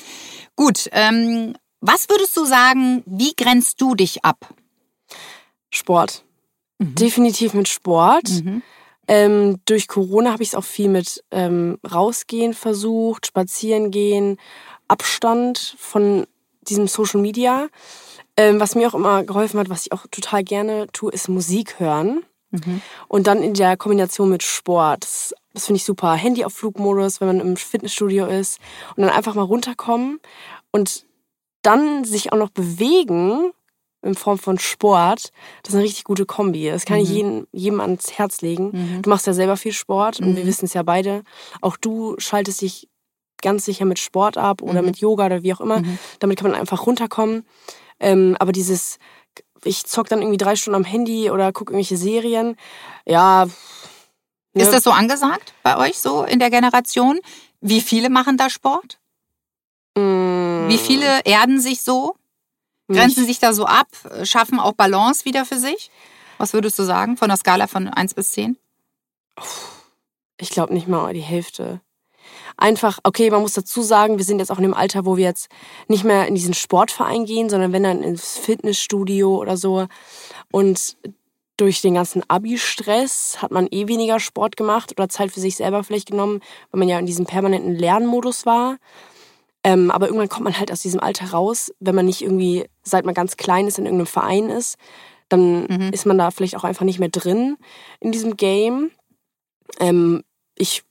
[0.56, 0.90] Gut.
[0.92, 4.54] Ähm, was würdest du sagen, wie grenzt du dich ab?
[5.70, 6.24] Sport.
[6.80, 8.28] Definitiv mit Sport.
[9.10, 14.38] Ähm, durch Corona habe ich es auch viel mit ähm, rausgehen versucht, spazieren gehen,
[14.88, 16.28] Abstand von
[16.62, 17.70] diesem Social Media.
[18.38, 21.80] Ähm, was mir auch immer geholfen hat, was ich auch total gerne tue, ist Musik
[21.80, 22.24] hören.
[23.08, 25.04] Und dann in der Kombination mit Sport.
[25.04, 26.14] Das, das finde ich super.
[26.14, 28.60] Handy auf Flugmodus, wenn man im Fitnessstudio ist.
[28.96, 30.20] Und dann einfach mal runterkommen
[30.70, 31.08] und
[31.64, 33.54] dann sich auch noch bewegen
[34.02, 35.32] in Form von Sport,
[35.64, 36.70] das ist eine richtig gute Kombi.
[36.70, 39.02] Das kann ich jedem, jedem ans Herz legen.
[39.02, 41.24] Du machst ja selber viel Sport und wir wissen es ja beide.
[41.62, 42.88] Auch du schaltest dich
[43.42, 45.82] ganz sicher mit Sport ab oder mit Yoga oder wie auch immer.
[46.20, 47.46] Damit kann man einfach runterkommen.
[48.00, 48.98] Ähm, aber dieses,
[49.64, 52.56] ich zock dann irgendwie drei Stunden am Handy oder gucke irgendwelche Serien,
[53.06, 53.46] ja.
[53.46, 54.64] ne?
[54.64, 57.20] Ist das so angesagt bei euch so in der Generation?
[57.62, 59.00] Wie viele machen da Sport?
[59.98, 62.16] Mm, Wie viele erden sich so?
[62.90, 63.88] Grenzen sich da so ab?
[64.24, 65.92] Schaffen auch Balance wieder für sich?
[66.38, 68.58] Was würdest du sagen von der Skala von 1 bis 10?
[70.38, 71.82] Ich glaube nicht mal die Hälfte.
[72.58, 75.24] Einfach, okay, man muss dazu sagen, wir sind jetzt auch in dem Alter, wo wir
[75.24, 75.50] jetzt
[75.88, 79.88] nicht mehr in diesen Sportverein gehen, sondern wenn dann ins Fitnessstudio oder so.
[80.52, 80.98] Und
[81.58, 85.84] durch den ganzen Abi-Stress hat man eh weniger Sport gemacht oder Zeit für sich selber
[85.84, 88.78] vielleicht genommen, weil man ja in diesem permanenten Lernmodus war.
[89.64, 93.06] Ähm, aber irgendwann kommt man halt aus diesem Alter raus, wenn man nicht irgendwie, seit
[93.06, 94.78] man ganz klein ist, in irgendeinem Verein ist,
[95.28, 95.90] dann Mhm.
[95.92, 97.58] ist man da vielleicht auch einfach nicht mehr drin
[98.00, 98.92] in diesem Game.
[99.80, 100.24] Ähm,
[100.56, 100.84] ich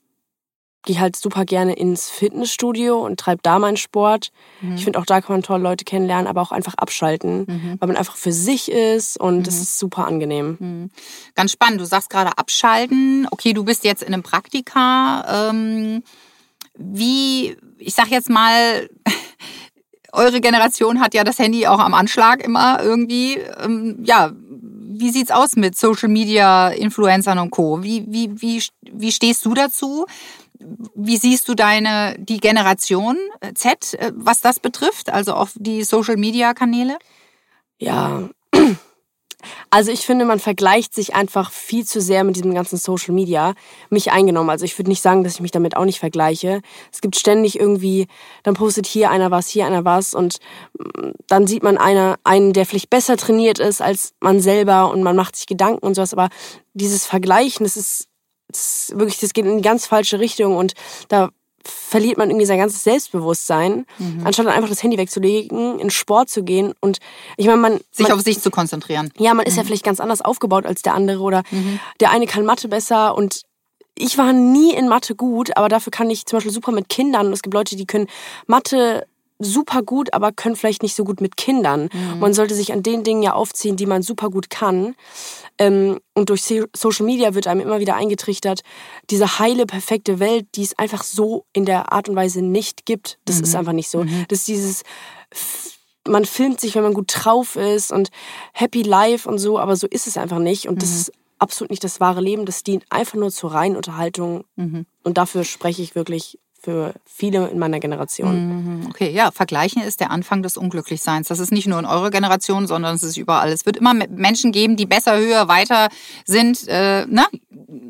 [0.83, 4.31] gehe halt super gerne ins Fitnessstudio und treibe da meinen Sport.
[4.61, 4.75] Mhm.
[4.75, 7.77] Ich finde auch da kann man tolle Leute kennenlernen, aber auch einfach abschalten, Mhm.
[7.79, 10.55] weil man einfach für sich ist und das ist super angenehm.
[10.59, 10.91] Mhm.
[11.35, 11.81] Ganz spannend.
[11.81, 13.27] Du sagst gerade abschalten.
[13.31, 15.49] Okay, du bist jetzt in einem Praktika.
[15.49, 16.01] Ähm,
[16.79, 18.89] wie, ich sag jetzt mal,
[20.11, 23.35] eure Generation hat ja das Handy auch am Anschlag immer irgendwie.
[23.35, 27.83] Ähm, ja, wie sieht's aus mit Social Media, Influencern und Co?
[27.83, 30.05] Wie, wie, wie, wie stehst du dazu?
[30.95, 33.17] Wie siehst du deine, die Generation
[33.53, 35.09] Z, äh, was das betrifft?
[35.09, 36.97] Also auch die Social Media Kanäle?
[37.77, 38.29] Ja.
[39.69, 43.53] Also ich finde, man vergleicht sich einfach viel zu sehr mit diesem ganzen Social Media.
[43.89, 44.49] Mich eingenommen.
[44.49, 46.61] Also ich würde nicht sagen, dass ich mich damit auch nicht vergleiche.
[46.91, 48.07] Es gibt ständig irgendwie,
[48.43, 50.39] dann postet hier einer was, hier einer was und
[50.77, 55.03] mm, dann sieht man einer, einen, der vielleicht besser trainiert ist als man selber und
[55.03, 56.13] man macht sich Gedanken und sowas.
[56.13, 56.29] Aber
[56.73, 58.07] dieses Vergleichen, das ist,
[58.47, 60.73] das ist wirklich, das geht in die ganz falsche Richtung und
[61.07, 61.29] da
[61.63, 63.85] verliert man irgendwie sein ganzes Selbstbewusstsein,
[64.23, 66.73] anstatt dann einfach das Handy wegzulegen, in Sport zu gehen.
[66.79, 66.99] Und
[67.37, 69.11] ich meine, man, Sich man auf sich zu konzentrieren.
[69.17, 71.43] ja, man ist ja vielleicht ganz anders aufgebaut als der andere oder
[71.99, 73.43] der eine kann Mathe besser und
[73.95, 77.27] ich war nie in Mathe gut, aber dafür kann ich zum Beispiel super mit Kindern.
[77.27, 78.07] Und es gibt Leute, die können
[78.47, 79.05] Mathe
[79.39, 81.89] super gut, aber können vielleicht nicht so gut mit Kindern.
[82.19, 84.95] Man sollte sich an den Dingen ja aufziehen, die man super gut kann.
[85.57, 86.43] Ähm, und durch
[86.75, 88.61] Social Media wird einem immer wieder eingetrichtert,
[89.09, 93.17] diese heile, perfekte Welt, die es einfach so in der Art und Weise nicht gibt.
[93.25, 94.05] Das ist einfach nicht so.
[94.27, 94.83] Das ist dieses
[96.07, 98.09] man filmt sich, wenn man gut drauf ist und
[98.53, 100.67] happy life und so, aber so ist es einfach nicht.
[100.67, 102.45] Und das ist absolut nicht das wahre Leben.
[102.45, 104.43] Das dient einfach nur zur reinen Unterhaltung.
[105.03, 108.79] Und dafür spreche ich wirklich für viele in meiner Generation.
[108.79, 111.27] Mhm, Okay, ja, vergleichen ist der Anfang des Unglücklichseins.
[111.27, 113.49] Das ist nicht nur in eurer Generation, sondern es ist überall.
[113.51, 115.89] Es wird immer Menschen geben, die besser, höher, weiter
[116.25, 117.25] sind, äh, ne?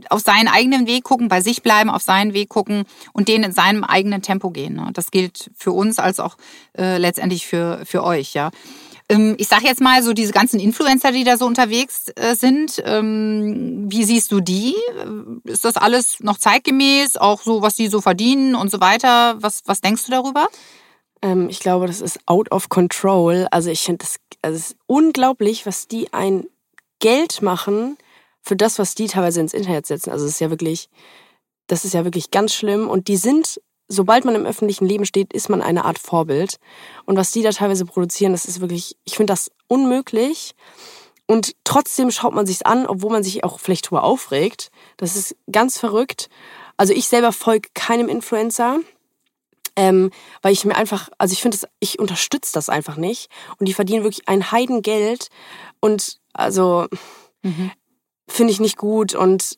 [0.10, 3.52] auf seinen eigenen Weg gucken, bei sich bleiben, auf seinen Weg gucken und den in
[3.52, 4.76] seinem eigenen Tempo gehen.
[4.76, 4.90] Ne?
[4.94, 6.38] Das gilt für uns als auch
[6.78, 8.52] äh, letztendlich für, für euch, ja.
[9.10, 12.82] Ähm, Ich sage jetzt mal so diese ganzen Influencer, die da so unterwegs äh, sind.
[12.86, 14.76] Ähm, wie siehst du die?
[14.76, 17.18] Äh, Ist das alles noch zeitgemäß?
[17.18, 19.42] Auch so, was die so verdienen und so weiter?
[19.42, 20.48] Was, was denkst du darüber?
[21.22, 23.48] Ähm, ich glaube, das ist out of control.
[23.52, 26.46] Also ich finde das, also ist unglaublich, was die ein
[27.00, 27.98] Geld machen
[28.42, 30.12] für das, was die teilweise ins Internet setzen.
[30.12, 30.90] Also es ist ja wirklich,
[31.68, 32.88] das ist ja wirklich ganz schlimm.
[32.90, 33.60] Und die sind,
[33.90, 36.60] sobald man im öffentlichen Leben steht, ist man eine Art Vorbild.
[37.06, 40.56] Und was die da teilweise produzieren, das ist wirklich, ich finde das unmöglich.
[41.26, 44.72] Und trotzdem schaut man sich's an, obwohl man sich auch vielleicht drüber aufregt.
[44.98, 46.30] Das ist ganz verrückt.
[46.78, 48.80] Also ich selber folge keinem Influencer.
[49.76, 53.30] Ähm, weil ich mir einfach, also ich finde das, ich unterstütze das einfach nicht.
[53.60, 55.30] Und die verdienen wirklich ein Heidengeld.
[55.80, 56.88] Und also
[58.28, 59.16] finde ich nicht gut.
[59.16, 59.58] Und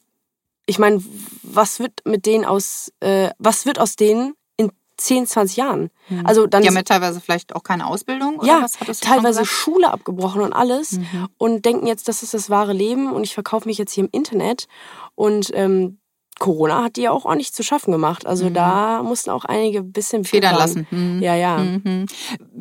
[0.65, 1.03] ich meine,
[1.43, 5.89] was wird mit denen aus, äh, was wird aus denen in 10, 20 Jahren?
[6.23, 9.07] Also dann Die haben ja teilweise vielleicht auch keine Ausbildung oder ja, was hattest du
[9.07, 9.45] teilweise?
[9.45, 10.99] Schule abgebrochen und alles
[11.37, 14.09] und denken jetzt, das ist das wahre Leben und ich verkaufe mich jetzt hier im
[14.11, 14.67] Internet
[15.15, 15.99] und ähm,
[16.41, 18.25] Corona hat die ja auch ordentlich zu schaffen gemacht.
[18.25, 20.87] Also da mussten auch einige ein bisschen Federn lassen.
[20.89, 21.21] Mhm.
[21.21, 21.57] Ja, ja.
[21.59, 22.07] Mhm.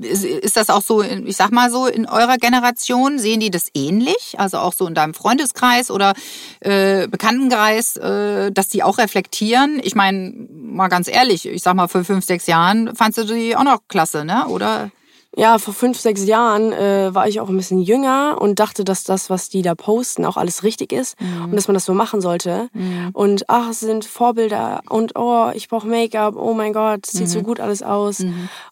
[0.03, 3.69] Ist, ist das auch so, ich sag mal so, in eurer Generation, sehen die das
[3.73, 4.35] ähnlich?
[4.39, 6.13] Also auch so in deinem Freundeskreis oder
[6.61, 9.81] äh, Bekanntenkreis, äh, dass die auch reflektieren?
[9.83, 13.57] Ich meine, mal ganz ehrlich, ich sag mal, vor fünf, sechs Jahren fandst du die
[13.57, 14.47] auch noch klasse, ne?
[14.49, 14.91] Oder?
[15.37, 19.05] Ja, vor fünf, sechs Jahren äh, war ich auch ein bisschen jünger und dachte, dass
[19.05, 22.21] das, was die da posten, auch alles richtig ist und dass man das so machen
[22.21, 22.69] sollte.
[23.13, 27.43] Und ach, es sind Vorbilder und oh, ich brauche Make-up, oh mein Gott, sieht so
[27.43, 28.19] gut alles aus.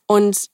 [0.06, 0.48] Und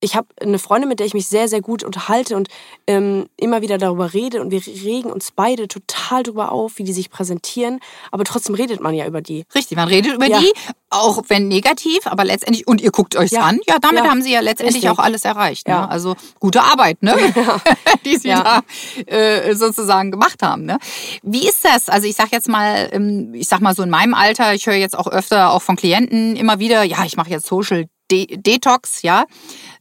[0.00, 2.48] ich habe eine Freundin, mit der ich mich sehr, sehr gut unterhalte und
[2.86, 6.92] ähm, immer wieder darüber rede und wir regen uns beide total darüber auf, wie die
[6.92, 7.80] sich präsentieren.
[8.12, 9.44] Aber trotzdem redet man ja über die.
[9.54, 10.38] Richtig, man redet über Ja.
[10.38, 10.52] die,
[10.90, 13.42] auch wenn negativ, aber letztendlich, und ihr guckt euch's Ja.
[13.42, 14.10] an, ja, damit Ja.
[14.10, 14.90] haben sie ja letztendlich Richtig.
[14.90, 15.66] auch alles erreicht.
[15.66, 15.74] Ne?
[15.74, 15.86] Ja.
[15.86, 17.14] Also gute Arbeit, ne?
[18.04, 18.62] die sie Ja.
[19.06, 20.64] da äh, sozusagen gemacht haben.
[20.64, 20.78] Ne?
[21.22, 21.88] Wie ist das?
[21.88, 24.74] Also ich sag jetzt mal, ähm, ich sag mal so in meinem Alter, ich höre
[24.76, 29.02] jetzt auch öfter auch von Klienten immer wieder, ja, ich mache jetzt Social De Detox,
[29.02, 29.24] ja.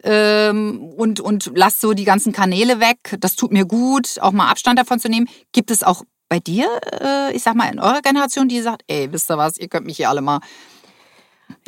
[0.03, 3.15] Ähm, und, und lass so die ganzen Kanäle weg.
[3.19, 5.29] Das tut mir gut, auch mal Abstand davon zu nehmen.
[5.53, 6.67] Gibt es auch bei dir,
[7.01, 9.85] äh, ich sag mal, in eurer Generation, die sagt, ey, wisst ihr was, ihr könnt
[9.85, 10.39] mich hier alle mal.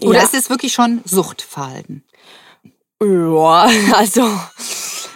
[0.02, 0.24] Oder Ja.
[0.26, 2.04] ist es wirklich schon Suchtverhalten?
[3.02, 4.30] Ja, also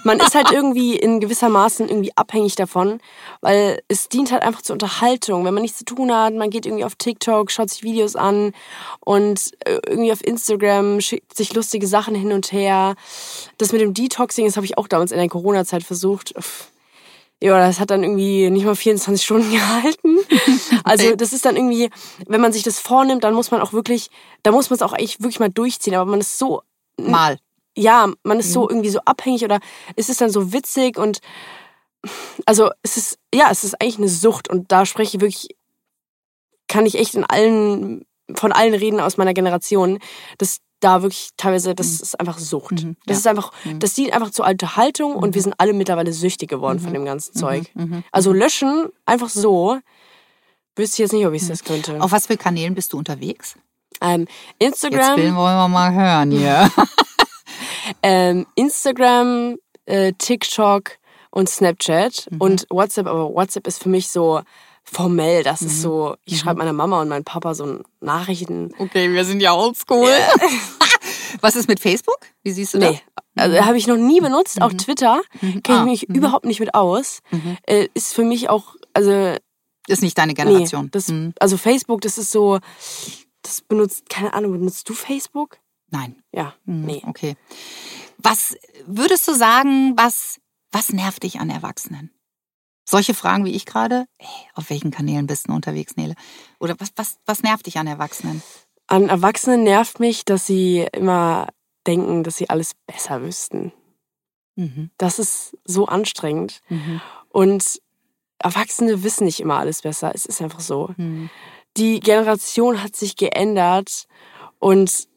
[0.03, 2.99] man ist halt irgendwie in gewisser Maßen irgendwie abhängig davon,
[3.41, 5.45] weil es dient halt einfach zur Unterhaltung.
[5.45, 8.53] Wenn man nichts zu tun hat, man geht irgendwie auf TikTok, schaut sich Videos an
[8.99, 12.95] und äh, irgendwie auf Instagram schickt sich lustige Sachen hin und her.
[13.57, 16.33] Das mit dem Detoxing, das habe ich auch damals in der Corona-Zeit versucht.
[17.41, 20.17] Ja, das hat dann irgendwie nicht mal 24 Stunden gehalten.
[20.83, 21.89] Also das ist dann irgendwie,
[22.27, 24.09] wenn man sich das vornimmt, dann muss man auch wirklich,
[24.43, 25.95] da muss man es auch eigentlich wirklich mal durchziehen.
[25.95, 26.61] Aber man ist so
[26.97, 27.39] Mal.
[27.75, 29.59] Ja, man ist so irgendwie so abhängig oder
[29.95, 31.19] ist es dann so witzig und
[32.45, 35.47] also es ist, ja, es ist eigentlich eine Sucht und da spreche ich wirklich,
[36.67, 38.05] kann ich echt in allen,
[38.35, 39.99] von allen reden aus meiner Generation,
[40.37, 42.83] dass da wirklich teilweise, das ist einfach Sucht.
[42.83, 43.19] Mhm, Das ja.
[43.19, 46.93] ist einfach, das dient einfach zur Unterhaltung und wir sind alle mittlerweile süchtig geworden von
[46.93, 47.71] dem ganzen Zeug.
[48.11, 49.79] Also löschen, einfach so,
[50.75, 52.01] wüsste ich jetzt nicht, ob ich das könnte.
[52.01, 53.55] Auf was für Kanälen bist du unterwegs?
[54.01, 54.27] Ähm,
[54.59, 56.69] Jetzt Instagram, will wollen wir mal hören hier.
[58.01, 60.91] ähm, Instagram, äh, TikTok
[61.31, 62.41] und Snapchat Mhm.
[62.41, 63.07] und WhatsApp.
[63.07, 64.41] Aber WhatsApp ist für mich so
[64.83, 65.43] formell.
[65.43, 65.67] Das Mhm.
[65.67, 68.73] ist so, ich schreibe meiner Mama und meinem Papa so Nachrichten.
[68.77, 70.09] Okay, wir sind ja oldschool.
[71.41, 72.19] Was ist mit Facebook?
[72.43, 72.91] Wie siehst du das?
[72.91, 73.01] Nee,
[73.35, 74.61] also habe ich noch nie benutzt.
[74.61, 77.19] Auch Twitter kenne ich Ah, mich überhaupt nicht mit aus.
[77.65, 79.35] Äh, ist für mich auch, also
[79.87, 80.89] Ist nicht deine nee, Generation.
[80.91, 81.33] das, Hm.
[81.39, 82.59] also Facebook, das ist so,
[83.41, 85.57] das benutzt, keine Ahnung, benutzt du Facebook?
[85.93, 86.23] Nein.
[86.31, 87.03] Ja, Hm, nee.
[87.05, 87.37] Okay.
[88.17, 90.39] Was würdest du sagen, was,
[90.71, 92.09] was nervt dich an Erwachsenen?
[92.83, 94.05] Solche Fragen wie ich gerade?
[94.17, 96.15] Ey, auf welchen Kanälen bist du unterwegs, Nele?
[96.59, 98.41] Oder was, was, was nervt dich an Erwachsenen?
[98.87, 101.47] An Erwachsenen nervt mich, dass sie immer
[101.85, 103.71] denken, dass sie alles besser wüssten.
[104.55, 104.89] Mhm.
[104.97, 106.61] Das ist so anstrengend.
[106.69, 107.01] Mhm.
[107.29, 107.81] Und
[108.39, 110.11] Erwachsene wissen nicht immer alles besser.
[110.15, 110.89] Es ist einfach so.
[110.97, 111.29] Mhm.
[111.77, 114.07] Die Generation hat sich geändert
[114.59, 115.07] und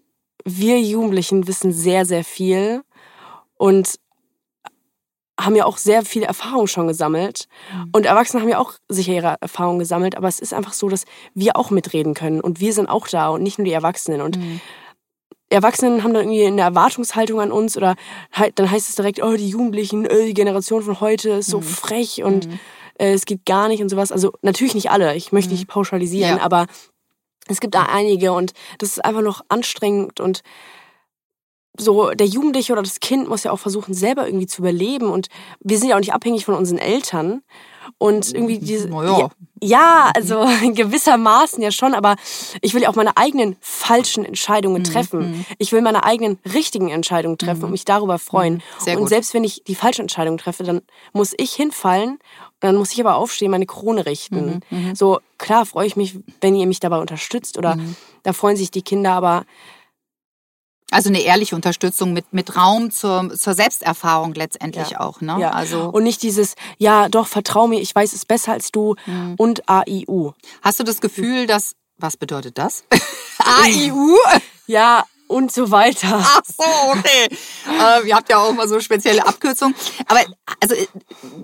[0.46, 2.82] wir Jugendlichen wissen sehr, sehr viel
[3.56, 3.96] und
[5.38, 7.46] haben ja auch sehr viel Erfahrung schon gesammelt.
[7.92, 11.04] Und Erwachsene haben ja auch sicher ihre Erfahrung gesammelt, aber es ist einfach so, dass
[11.34, 14.22] wir auch mitreden können und wir sind auch da und nicht nur die Erwachsenen.
[14.22, 14.38] Und
[15.50, 17.96] Erwachsenen haben dann irgendwie eine Erwartungshaltung an uns oder
[18.54, 22.22] dann heißt es direkt, oh, die Jugendlichen, äh, die Generation von heute ist so frech
[22.24, 22.48] und
[22.98, 24.12] äh, es geht gar nicht und sowas.
[24.12, 26.42] Also natürlich nicht alle, ich möchte nicht pauschalisieren, Ja.
[26.42, 26.66] aber
[27.48, 30.42] es gibt da einige und das ist einfach noch anstrengend und
[31.78, 35.28] so der Jugendliche oder das Kind muss ja auch versuchen, selber irgendwie zu überleben und
[35.60, 37.42] wir sind ja auch nicht abhängig von unseren Eltern
[37.98, 39.18] und irgendwie diese Na ja.
[39.18, 39.30] ja,
[39.62, 42.16] ja, also gewissermaßen ja schon, aber
[42.60, 45.46] ich will ja auch meine eigenen falschen Mhm, Entscheidungen treffen.
[45.58, 48.62] Ich will meine eigenen richtigen Entscheidungen treffen und mich darüber freuen.
[48.86, 48.98] Mhm.
[48.98, 50.82] Und selbst wenn ich die falsche Entscheidung treffe, dann
[51.12, 52.18] muss ich hinfallen
[52.60, 54.60] dann muss ich aber aufstehen, meine Krone richten.
[54.70, 57.96] Mhm, So klar freue ich mich, wenn ihr mich dabei unterstützt oder Mhm.
[58.22, 59.44] da freuen sich die Kinder, aber
[60.92, 65.00] Also eine ehrliche Unterstützung mit, mit Raum zur, zur Selbsterfahrung letztendlich Ja.
[65.00, 65.36] auch, ne?
[65.40, 65.50] ja.
[65.50, 69.34] Also und nicht dieses, ja doch, vertrau mir, ich weiß es besser als du Mhm.
[69.36, 70.32] und AIU.
[70.62, 72.84] hast du das Gefühl, dass was bedeutet das?
[73.38, 74.16] AIU?
[74.66, 76.20] Ja, und so weiter.
[76.22, 77.28] Ach so, okay.
[77.68, 79.74] äh, ihr habt ja auch mal so spezielle Abkürzungen.
[80.06, 80.20] Aber
[80.60, 80.86] also äh,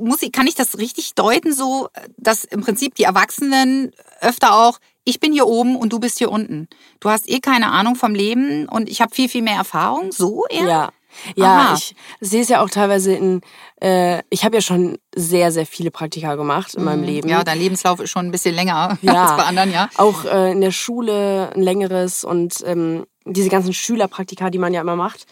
[0.00, 4.78] muss ich, kann ich das richtig deuten, so, dass im Prinzip die Erwachsenen öfter auch,
[5.04, 6.68] ich bin hier oben und du bist hier unten.
[7.00, 10.12] Du hast eh keine Ahnung vom Leben und ich habe viel, viel mehr Erfahrung.
[10.12, 10.68] So eher?
[10.68, 10.92] Ja.
[11.36, 11.74] Ja, Aha.
[11.74, 13.42] ich sehe es ja auch teilweise in,
[13.82, 17.28] äh, ich habe ja schon sehr, sehr viele Praktika gemacht in meinem Leben.
[17.28, 17.32] Mhm.
[17.32, 19.26] Ja, dein Lebenslauf ist schon ein bisschen länger Ja.
[19.26, 19.90] als bei anderen, ja.
[19.96, 24.80] Auch äh, in der Schule ein längeres und ähm, diese ganzen Schülerpraktika, die man ja
[24.80, 25.26] immer macht.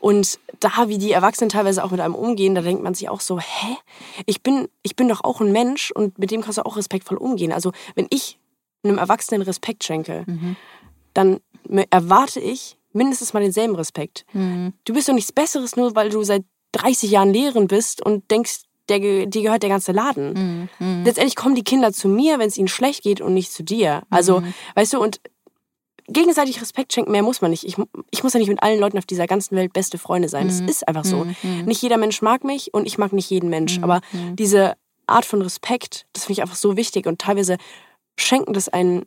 [0.00, 3.20] Und da, wie die Erwachsenen teilweise auch mit einem umgehen, da denkt man sich auch
[3.20, 3.76] so, hä?
[4.26, 7.16] Ich bin, ich bin doch auch ein Mensch und mit dem kannst du auch respektvoll
[7.18, 7.52] umgehen.
[7.52, 8.38] Also wenn ich
[8.82, 10.24] einem Erwachsenen Respekt schenke,
[11.14, 14.24] dann me- erwarte ich mindestens mal denselben Respekt.
[14.84, 18.62] Du bist doch nichts Besseres, nur weil du seit 30 Jahren Lehrerin bist und denkst,
[18.88, 20.68] der, dir gehört der ganze Laden.
[21.04, 24.02] Letztendlich kommen die Kinder zu mir, wenn es ihnen schlecht geht und nicht zu dir.
[24.10, 24.42] Also,
[24.74, 25.20] weißt du, und
[26.08, 27.64] gegenseitig Respekt schenken, mehr muss man nicht.
[27.64, 27.76] Ich,
[28.10, 30.48] ich muss ja nicht mit allen Leuten auf dieser ganzen Welt beste Freunde sein.
[30.48, 31.26] Das ist einfach so.
[31.64, 33.78] Nicht jeder Mensch mag mich und ich mag nicht jeden Mensch.
[33.82, 34.00] Aber
[34.34, 34.74] diese
[35.06, 37.06] Art von Respekt, das finde ich einfach so wichtig.
[37.06, 37.56] Und teilweise
[38.18, 39.06] schenken das einen,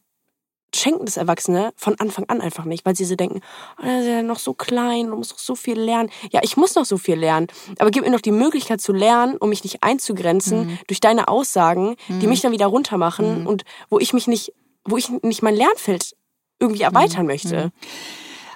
[0.76, 3.42] schenken das Erwachsene von Anfang an einfach nicht, weil sie so denken,
[3.80, 6.10] oh, der ist ja noch so klein, du musst noch so viel lernen.
[6.32, 7.48] Ja, ich muss noch so viel lernen,
[7.80, 11.96] aber gib mir noch die Möglichkeit zu lernen, um mich nicht einzugrenzen durch deine Aussagen,
[12.10, 16.17] die mich dann wieder runtermachen und wo ich mich nicht, wo ich nicht mein Lernfeld
[16.60, 17.72] irgendwie erweitern möchte.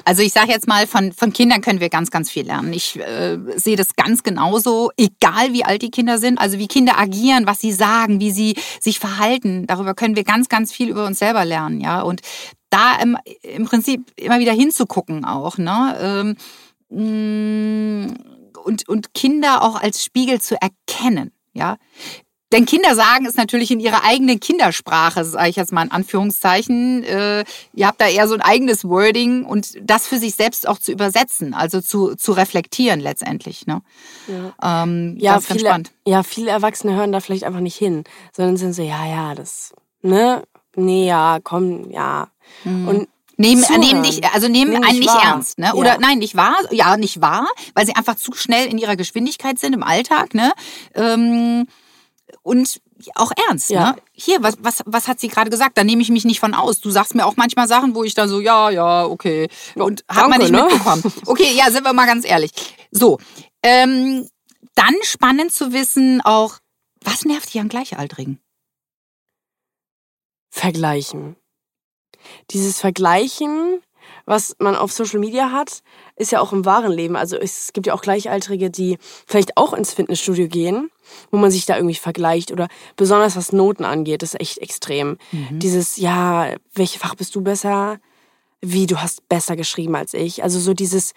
[0.06, 2.74] Also ich sage jetzt mal, von, von Kindern können wir ganz, ganz viel lernen.
[2.74, 6.98] Ich äh, sehe das ganz genauso, egal wie alt die Kinder sind, also wie Kinder
[6.98, 9.68] agieren, was sie sagen, wie sie sich verhalten.
[9.68, 12.02] Darüber können wir ganz, ganz viel über uns selber lernen, ja.
[12.02, 12.22] Und
[12.70, 16.36] da im, im Prinzip immer wieder hinzugucken auch, ne?
[16.90, 18.16] Ähm, mm,
[18.64, 21.78] und, und Kinder auch als Spiegel zu erkennen, ja.
[22.52, 27.04] Denn Kinder sagen es natürlich in ihrer eigenen Kindersprache, sage ich jetzt mal in Anführungszeichen.
[27.04, 30.78] Äh, ihr habt da eher so ein eigenes Wording und das für sich selbst auch
[30.78, 33.68] zu übersetzen, also zu, zu reflektieren letztendlich.
[33.68, 33.82] Ne?
[34.28, 38.74] Ja, ähm, ja, viele, ja, viele Erwachsene hören da vielleicht einfach nicht hin, sondern sind
[38.74, 40.44] so, ja, ja, das, ne,
[40.76, 42.28] nee, ja, komm, ja.
[42.64, 42.88] Mhm.
[42.88, 45.24] Und Nehmen, nehmen dich, also nehmen nehm einen nicht wahr.
[45.24, 45.74] ernst, ne?
[45.74, 45.98] Oder ja.
[46.00, 46.56] nein, nicht wahr?
[46.70, 50.54] Ja, nicht wahr, weil sie einfach zu schnell in ihrer Geschwindigkeit sind im Alltag, ne?
[50.94, 51.66] Ähm,
[52.44, 52.82] und
[53.16, 53.70] auch ernst.
[53.70, 53.92] Ja.
[53.92, 53.96] Ne?
[54.14, 55.78] Hier, was, was, was hat sie gerade gesagt?
[55.78, 56.80] Da nehme ich mich nicht von aus.
[56.80, 59.50] Du sagst mir auch manchmal Sachen, wo ich dann so, ja, ja, okay.
[59.76, 60.64] Und hat man nicht ne?
[60.64, 61.04] mitbekommen.
[61.26, 62.52] Okay, ja, sind wir mal ganz ehrlich.
[62.92, 63.20] So,
[63.64, 64.28] ähm,
[64.76, 66.58] dann spannend zu wissen auch,
[67.04, 68.40] was nervt dich an Gleichaltrigen?
[70.50, 71.36] Vergleichen.
[72.52, 73.82] Dieses Vergleichen
[74.26, 75.84] was man auf Social Media hat,
[76.16, 77.16] ist ja auch im wahren Leben.
[77.16, 80.92] Also es gibt ja auch Gleichaltrige, die vielleicht auch ins Fitnessstudio gehen,
[81.32, 85.18] wo man sich da irgendwie vergleicht oder besonders was Noten angeht, das ist echt extrem.
[85.32, 85.60] Mhm.
[85.60, 88.00] Dieses, ja, welche Fach bist du besser?
[88.62, 90.44] Wie, du hast besser geschrieben als ich.
[90.44, 91.14] Also so dieses,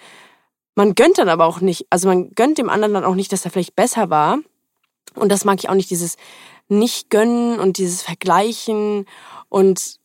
[0.74, 3.44] man gönnt dann aber auch nicht, also man gönnt dem anderen dann auch nicht, dass
[3.44, 4.38] er vielleicht besser war.
[5.14, 6.16] Und das mag ich auch nicht, dieses
[6.68, 9.07] nicht gönnen und dieses Vergleichen
[9.48, 9.98] und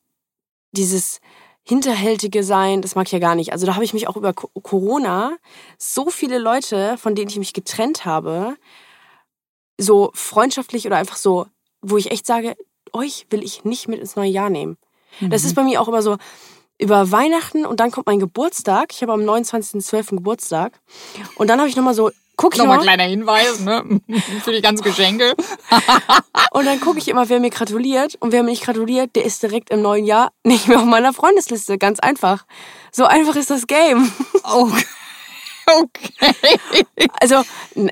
[0.72, 1.22] dieses,
[1.70, 3.54] Hinterhältige sein, das mag ich ja gar nicht.
[3.54, 5.38] Also da habe ich mich auch über Corona
[5.78, 8.56] so viele Leute, von denen ich mich getrennt habe,
[9.80, 11.48] so freundschaftlich oder einfach so,
[11.82, 12.56] wo ich echt sage,
[12.94, 14.78] euch will ich nicht mit ins neue Jahr nehmen.
[15.20, 15.30] Mhm.
[15.30, 16.18] Das ist bei mir auch immer so
[16.78, 18.94] über Weihnachten und dann kommt mein Geburtstag.
[18.94, 20.18] Ich habe am 29.12.
[20.18, 20.80] Geburtstag.
[21.36, 23.84] Und dann habe ich nochmal so guck ich Nochmal ein kleiner Hinweis, ne?
[24.44, 25.36] Für die ganzen Geschenke.
[26.52, 28.16] und dann gucke ich immer, wer mir gratuliert.
[28.22, 31.12] Und wer mir nicht gratuliert, der ist direkt im neuen Jahr nicht mehr auf meiner
[31.12, 31.78] Freundesliste.
[31.78, 32.46] Ganz einfach.
[32.94, 34.12] So einfach ist das Game.
[34.42, 34.86] Okay.
[35.68, 36.86] Okay.
[37.22, 37.44] Also,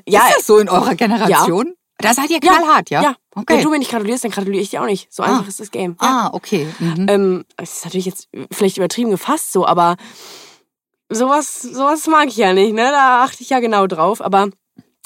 [0.04, 0.26] ja.
[0.26, 1.66] Ist das so in eurer Generation?
[1.68, 1.72] Ja.
[1.98, 3.02] Da seid ihr knallhart, ja?
[3.02, 3.16] Ja.
[3.34, 3.56] Okay.
[3.56, 5.12] Wenn du mir nicht gratulierst, dann gratuliere ich dir auch nicht.
[5.12, 5.48] So einfach ah.
[5.48, 5.96] ist das Game.
[6.00, 6.08] Ja.
[6.08, 6.66] Ah, okay.
[6.78, 7.06] Mhm.
[7.08, 9.96] Ähm, das ist natürlich jetzt vielleicht übertrieben gefasst so, aber
[11.08, 12.90] sowas, sowas mag ich ja nicht, ne?
[12.90, 14.20] Da achte ich ja genau drauf.
[14.20, 14.48] Aber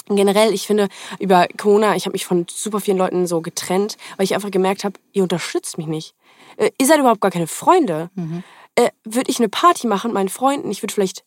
[0.07, 0.87] generell, ich finde,
[1.19, 4.83] über Corona, ich habe mich von super vielen Leuten so getrennt, weil ich einfach gemerkt
[4.83, 6.15] habe, ihr unterstützt mich nicht.
[6.57, 8.09] Äh, ihr seid überhaupt gar keine Freunde.
[8.15, 8.43] Mhm.
[8.75, 11.23] Äh, würde ich eine Party machen mit meinen Freunden, ich würde vielleicht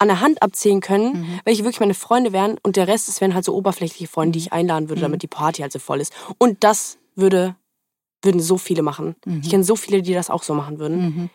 [0.00, 1.40] an der Hand abzählen können, mhm.
[1.44, 4.38] welche wirklich meine Freunde wären und der Rest, es wären halt so oberflächliche Freunde, die
[4.38, 5.04] ich einladen würde, mhm.
[5.04, 6.12] damit die Party halt so voll ist.
[6.38, 7.54] Und das würde,
[8.22, 9.14] würden so viele machen.
[9.26, 9.42] Mhm.
[9.44, 11.02] Ich kenne so viele, die das auch so machen würden.
[11.02, 11.30] Mhm.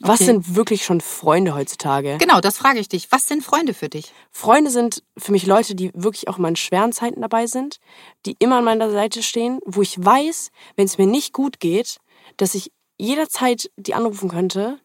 [0.00, 2.18] Was sind wirklich schon Freunde heutzutage?
[2.18, 3.10] Genau, das frage ich dich.
[3.10, 4.12] Was sind Freunde für dich?
[4.30, 7.80] Freunde sind für mich Leute, die wirklich auch in meinen schweren Zeiten dabei sind,
[8.24, 11.98] die immer an meiner Seite stehen, wo ich weiß, wenn es mir nicht gut geht,
[12.36, 14.78] dass ich jederzeit die anrufen könnte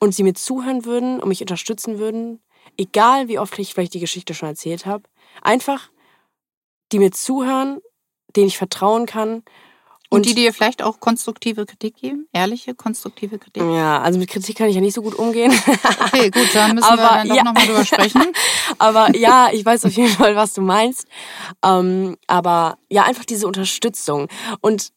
[0.00, 2.40] und sie mir zuhören würden und mich unterstützen würden,
[2.76, 5.04] egal wie oft ich vielleicht die Geschichte schon erzählt habe.
[5.42, 5.90] Einfach,
[6.92, 7.80] die mir zuhören,
[8.34, 9.42] denen ich vertrauen kann
[10.08, 12.28] und, und die dir vielleicht auch konstruktive Kritik geben?
[12.32, 13.62] Ehrliche, konstruktive Kritik?
[13.62, 15.52] Ja, also mit Kritik kann ich ja nicht so gut umgehen.
[16.06, 17.44] Okay, gut, dann müssen aber, wir dann doch ja.
[17.44, 18.22] nochmal drüber sprechen.
[18.78, 21.06] aber ja, ich weiß auf jeden Fall, was du meinst.
[21.64, 24.28] Ähm, aber ja, einfach diese Unterstützung.
[24.60, 24.92] Und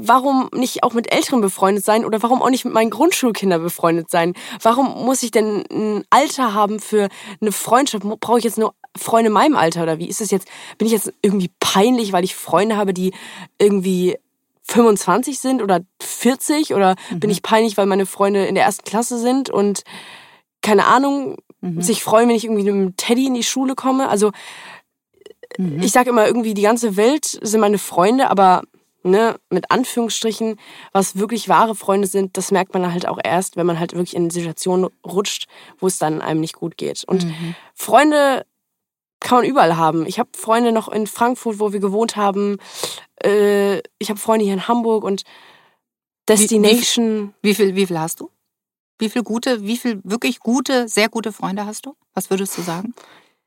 [0.00, 4.10] warum nicht auch mit Älteren befreundet sein oder warum auch nicht mit meinen Grundschulkindern befreundet
[4.10, 4.34] sein?
[4.62, 7.08] Warum muss ich denn ein Alter haben für
[7.40, 8.04] eine Freundschaft?
[8.20, 10.48] Brauche ich jetzt nur Freunde in meinem Alter oder wie ist es jetzt?
[10.78, 13.12] Bin ich jetzt irgendwie peinlich, weil ich Freunde habe, die
[13.58, 14.16] irgendwie
[14.62, 17.20] 25 sind oder 40 oder mhm.
[17.20, 19.82] bin ich peinlich, weil meine Freunde in der ersten Klasse sind und
[20.62, 21.82] keine Ahnung, mhm.
[21.82, 24.08] sich freuen, wenn ich irgendwie mit einem Teddy in die Schule komme.
[24.08, 24.30] Also
[25.56, 25.82] mhm.
[25.82, 28.62] ich sage immer irgendwie, die ganze Welt sind meine Freunde, aber
[29.02, 30.58] ne, mit Anführungsstrichen,
[30.92, 34.16] was wirklich wahre Freunde sind, das merkt man halt auch erst, wenn man halt wirklich
[34.16, 35.46] in Situationen rutscht,
[35.78, 37.04] wo es dann einem nicht gut geht.
[37.04, 37.54] Und mhm.
[37.74, 38.44] Freunde
[39.20, 40.06] kann man überall haben.
[40.06, 42.58] Ich habe Freunde noch in Frankfurt, wo wir gewohnt haben.
[43.22, 45.24] Äh, ich habe Freunde hier in Hamburg und
[46.28, 47.34] Destination.
[47.42, 48.30] Wie, wie, viel, wie viel hast du?
[48.98, 51.94] Wie viel gute, wie viel wirklich gute, sehr gute Freunde hast du?
[52.14, 52.94] Was würdest du sagen?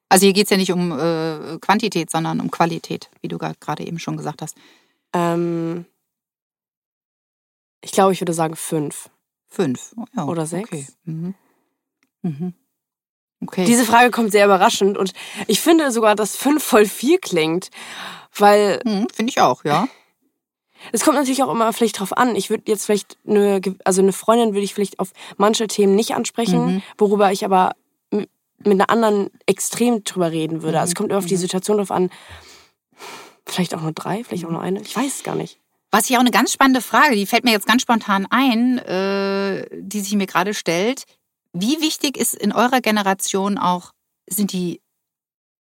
[0.10, 3.86] Also hier geht es ja nicht um äh, Quantität, sondern um Qualität, wie du gerade
[3.86, 4.56] eben schon gesagt hast.
[5.14, 5.86] Ähm,
[7.82, 9.10] ich glaube, ich würde sagen fünf.
[9.48, 10.70] Fünf, oh, ja, Oder sechs.
[10.70, 10.88] Okay.
[11.06, 11.36] Mhm.
[12.22, 12.54] Mhm.
[13.44, 13.66] Okay.
[13.66, 15.14] Diese Frage kommt sehr überraschend und
[15.48, 17.70] ich finde sogar, dass fünf voll viel klingt,
[18.36, 18.80] weil.
[18.86, 19.88] Mhm, finde ich auch, ja.
[20.92, 22.36] Es kommt natürlich auch immer vielleicht drauf an.
[22.36, 26.14] Ich würde jetzt vielleicht eine, also eine Freundin würde ich vielleicht auf manche Themen nicht
[26.16, 26.84] ansprechen, Mhm.
[26.98, 27.74] worüber ich aber
[28.12, 28.30] mit
[28.66, 30.80] einer anderen extrem drüber reden würde.
[30.80, 32.10] Also es kommt immer auf die Situation drauf an.
[33.46, 34.82] Vielleicht auch nur drei, vielleicht auch nur eine.
[34.82, 35.60] Ich weiß es gar nicht.
[35.92, 39.68] Was ich auch eine ganz spannende Frage, die fällt mir jetzt ganz spontan ein, äh,
[39.74, 41.04] die sich mir gerade stellt.
[41.52, 43.92] Wie wichtig ist in eurer Generation auch,
[44.30, 44.82] sind die,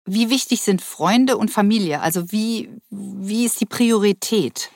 [0.05, 2.01] wie wichtig sind Freunde und Familie?
[2.01, 4.71] Also wie, wie ist die Priorität?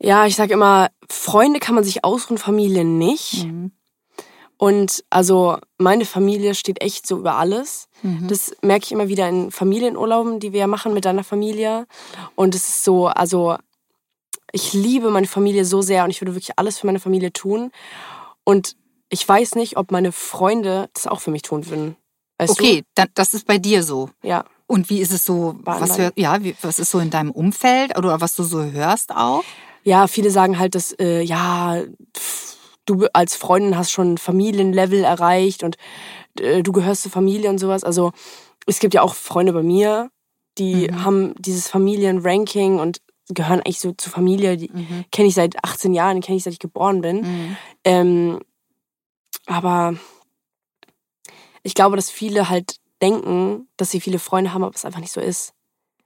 [0.00, 3.44] Ja, ich sage immer, Freunde kann man sich ausruhen, Familie nicht.
[3.44, 3.72] Mhm.
[4.58, 7.88] Und also meine Familie steht echt so über alles.
[8.02, 8.26] Mhm.
[8.28, 11.86] Das merke ich immer wieder in Familienurlauben, die wir machen mit deiner Familie.
[12.34, 13.56] Und es ist so, also
[14.50, 17.70] ich liebe meine Familie so sehr und ich würde wirklich alles für meine Familie tun.
[18.42, 18.76] Und
[19.10, 21.96] ich weiß nicht, ob meine Freunde das auch für mich tun würden.
[22.38, 24.10] Weißt Okay, dann, das ist bei dir so.
[24.22, 24.44] Ja.
[24.66, 27.96] Und wie ist es so, was, hör, ja, wie, was ist so in deinem Umfeld
[27.96, 29.44] oder was du so hörst auch?
[29.84, 31.80] Ja, viele sagen halt, dass, äh, ja,
[32.16, 32.57] pff,
[32.88, 35.76] du als Freundin hast schon Familienlevel erreicht und
[36.40, 37.84] äh, du gehörst zur Familie und sowas.
[37.84, 38.12] Also
[38.66, 40.10] es gibt ja auch Freunde bei mir,
[40.56, 41.04] die Mhm.
[41.04, 44.56] haben dieses Familienranking und gehören eigentlich so zur Familie.
[44.56, 45.04] Die Mhm.
[45.12, 47.20] kenne ich seit 18 Jahren, die kenne ich seit ich geboren bin.
[47.20, 47.56] Mhm.
[47.84, 48.40] Ähm,
[49.46, 49.94] aber
[51.62, 55.12] ich glaube, dass viele halt denken, dass sie viele Freunde haben, aber es einfach nicht
[55.12, 55.52] so ist.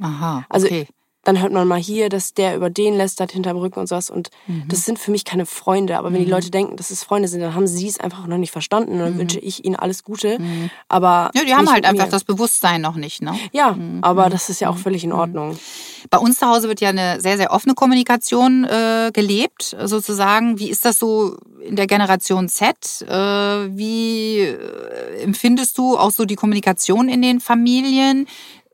[0.00, 0.86] Aha, Also okay.
[1.24, 4.10] Dann hört man mal hier, dass der über den lästert hinterm Rücken und sowas.
[4.10, 4.64] Und Mhm.
[4.68, 5.96] das sind für mich keine Freunde.
[5.98, 8.38] Aber wenn die Leute denken, dass es Freunde sind, dann haben sie es einfach noch
[8.38, 8.92] nicht verstanden.
[8.94, 10.38] Und dann wünsche ich ihnen alles Gute.
[10.88, 11.38] Aber Mhm.
[11.40, 13.38] ja, die haben halt einfach das Bewusstsein noch nicht, ne?
[13.52, 15.56] Ja, aber das ist ja auch völlig in Ordnung.
[16.10, 20.58] Bei uns zu Hause wird ja eine sehr, sehr offene Kommunikation äh, gelebt, sozusagen.
[20.58, 23.02] Wie ist das so in der Generation Z?
[23.02, 23.14] Äh,
[23.76, 28.26] wie äh, empfindest du auch so die Kommunikation in den Familien?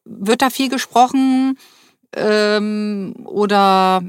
[0.07, 1.59] Wird da viel gesprochen?
[2.15, 4.03] Ähm, oder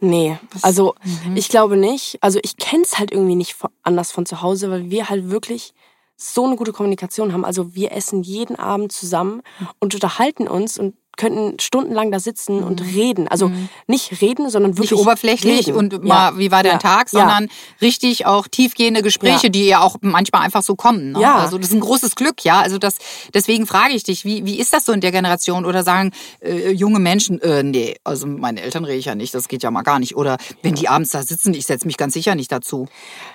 [0.00, 1.36] Nee, also Mhm.
[1.36, 2.18] ich glaube nicht.
[2.22, 5.74] Also ich kenne es halt irgendwie nicht anders von zu Hause, weil wir halt wirklich
[6.16, 7.44] so eine gute Kommunikation haben.
[7.44, 9.42] Also wir essen jeden Abend zusammen
[9.80, 13.28] und unterhalten uns und könnten stundenlang da sitzen und reden.
[13.28, 13.52] Also
[13.86, 14.78] nicht reden, sondern Mhm.
[14.78, 15.76] nicht wirklich oberflächlich reden.
[15.76, 15.98] und Ja.
[16.00, 16.78] mal, wie war dein Ja.
[16.78, 17.20] Tag, Ja.
[17.20, 17.48] sondern
[17.82, 19.50] richtig auch tiefgehende Gespräche, Ja.
[19.50, 21.12] die ja auch manchmal einfach so kommen.
[21.12, 21.20] Ne?
[21.20, 21.34] Ja.
[21.36, 22.60] Also das ist ein großes Glück, ja.
[22.60, 22.96] Also das,
[23.34, 25.66] deswegen frage ich dich, wie, wie ist das so in der Generation?
[25.66, 29.34] Oder sagen äh, junge Menschen, äh, nee, also mit meinen Eltern rede ich ja nicht,
[29.34, 30.16] das geht ja mal gar nicht.
[30.16, 32.86] Oder wenn die abends da sitzen, ich setze mich ganz sicher nicht dazu.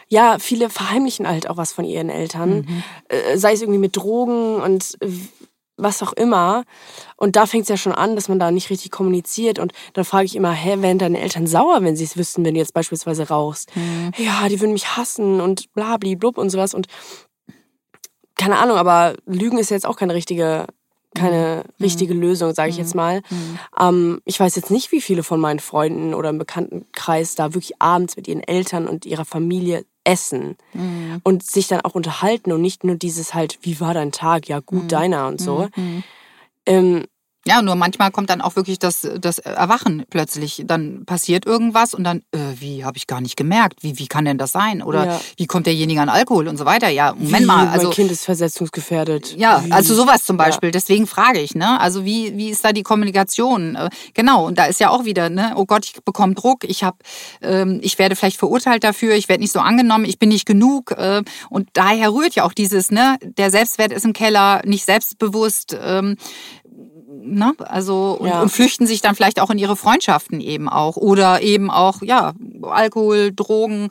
[0.07, 2.61] Ja, viele verheimlichen halt auch was von ihren Eltern.
[2.67, 2.83] Mhm.
[3.09, 5.07] Äh, sei es irgendwie mit Drogen und äh,
[5.77, 6.63] was auch immer.
[7.17, 9.59] Und da fängt es ja schon an, dass man da nicht richtig kommuniziert.
[9.59, 12.53] Und dann frage ich immer, hä, wären deine Eltern sauer, wenn sie es wüssten, wenn
[12.53, 13.75] du jetzt beispielsweise rauchst?
[13.75, 14.11] Mhm.
[14.17, 16.73] Ja, die würden mich hassen und blabli blub und sowas.
[16.73, 16.87] Und
[18.35, 20.67] keine Ahnung, aber Lügen ist jetzt auch keine richtige
[21.15, 21.83] keine Mhm.
[21.85, 23.21] richtige Lösung, sage ich jetzt mal.
[23.79, 27.79] Ähm, ich weiß jetzt nicht, wie viele von meinen Freunden oder im Bekanntenkreis da wirklich
[27.79, 31.21] abends mit ihren Eltern und ihrer Familie essen Mhm.
[31.23, 34.47] und sich dann auch unterhalten und nicht nur dieses halt, wie war dein Tag?
[34.47, 34.65] Ja, Mhm.
[34.65, 35.67] gut, deiner und so.
[36.65, 37.05] Ähm,
[37.45, 40.63] Ja, nur manchmal kommt dann auch wirklich das, das Erwachen plötzlich.
[40.65, 43.83] Dann passiert irgendwas und dann, äh, wie habe ich gar nicht gemerkt?
[43.83, 44.81] Wie, wie kann denn das sein?
[44.81, 45.21] Oder Ja.
[45.35, 46.87] wie kommt derjenige an Alkohol und so weiter?
[46.87, 47.67] Ja, Moment wie, mal.
[47.67, 49.35] Also mein Kind ist versetzungsgefährdet.
[49.37, 49.71] Ja, Wie?
[49.73, 50.45] also sowas zum Ja.
[50.45, 50.71] Beispiel.
[50.71, 51.79] Deswegen frage ich, ne?
[51.81, 53.75] Also wie, wie ist da die Kommunikation?
[53.75, 55.53] Äh, Genau, und da ist ja auch wieder, ne?
[55.57, 56.99] Oh Gott, ich bekomme Druck, ich hab,
[57.41, 60.91] ähm, ich werde vielleicht verurteilt dafür, ich werde nicht so angenommen, ich bin nicht genug.
[60.91, 63.17] Äh, und daher rührt ja auch dieses, ne?
[63.21, 65.77] Der Selbstwert ist im Keller, nicht selbstbewusst.
[65.81, 66.15] Ähm,
[67.25, 67.53] Ne?
[67.59, 68.41] Also und, Ja.
[68.41, 72.33] und flüchten sich dann vielleicht auch in ihre Freundschaften eben auch oder eben auch ja
[72.63, 73.89] Alkohol, Drogen.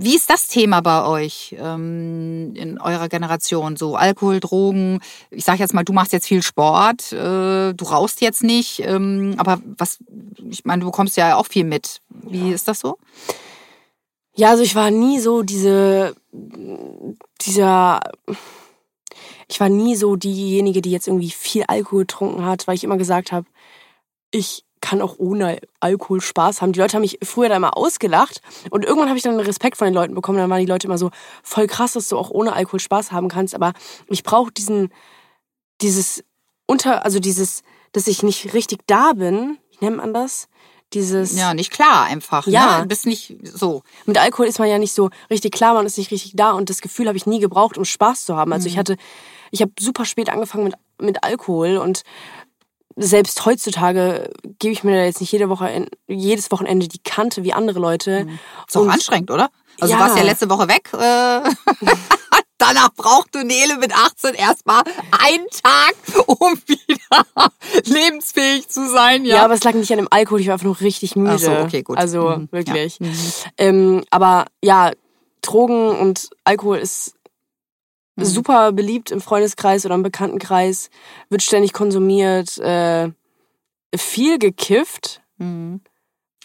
[0.00, 3.76] Wie ist das Thema bei euch ähm, in eurer Generation?
[3.76, 5.00] So Alkohol, Drogen.
[5.30, 9.34] Ich sage jetzt mal, du machst jetzt viel Sport, äh, du rauchst jetzt nicht, ähm,
[9.38, 9.98] aber was?
[10.50, 12.00] Ich meine, du bekommst ja auch viel mit.
[12.10, 12.98] Wie ist das so?
[14.36, 16.14] Ja, also ich war nie so diese,
[17.40, 17.98] dieser,
[19.48, 22.96] ich war nie so diejenige, die jetzt irgendwie viel Alkohol getrunken hat, weil ich immer
[22.96, 23.46] gesagt habe,
[24.30, 26.72] ich kann auch ohne Alkohol Spaß haben.
[26.72, 28.40] Die Leute haben mich früher da immer ausgelacht
[28.70, 30.38] und irgendwann habe ich dann Respekt von den Leuten bekommen.
[30.38, 31.10] Dann waren die Leute immer so
[31.42, 33.54] voll krass, dass du auch ohne Alkohol Spaß haben kannst.
[33.54, 33.72] Aber
[34.08, 34.90] ich brauche diesen,
[35.80, 36.24] dieses
[36.66, 37.62] unter, also dieses,
[37.92, 39.58] dass ich nicht richtig da bin.
[39.78, 40.48] Wie nennt man das?
[40.94, 42.46] Dieses Ja, nicht klar einfach.
[42.46, 42.80] Ja.
[42.80, 42.86] Ne?
[42.86, 43.82] Bist nicht so.
[44.06, 46.70] mit Alkohol ist man ja nicht so richtig klar, man ist nicht richtig da und
[46.70, 48.52] das Gefühl habe ich nie gebraucht, um Spaß zu haben.
[48.52, 48.72] Also Mhm.
[48.72, 48.96] ich hatte,
[49.50, 52.02] ich habe super spät angefangen mit, mit Alkohol und
[52.96, 57.52] selbst heutzutage gebe ich mir da jetzt nicht jede Woche, jedes Wochenende die Kante wie
[57.52, 58.24] andere Leute.
[58.24, 58.38] Mhm.
[58.66, 59.50] Ist auch Und- anstrengend, oder?
[59.80, 59.98] Also Ja.
[59.98, 60.90] du warst ja letzte Woche weg.
[60.94, 61.42] Äh,
[62.58, 65.94] Danach brauchte Nele mit 18 erstmal einen Tag,
[66.26, 67.50] um wieder
[67.84, 69.24] lebensfähig zu sein.
[69.24, 71.34] Ja, Ja, aber es lag nicht an dem Alkohol, ich war einfach nur richtig müde.
[71.34, 71.98] Ach so, okay, gut.
[71.98, 72.98] Also Mhm, wirklich.
[73.56, 74.90] Ähm, aber ja,
[75.42, 77.14] Drogen und Alkohol ist
[78.16, 78.24] Mhm.
[78.24, 80.90] super beliebt im Freundeskreis oder im Bekanntenkreis,
[81.30, 83.10] wird ständig konsumiert, äh,
[83.96, 85.20] viel gekifft.
[85.36, 85.80] Mhm.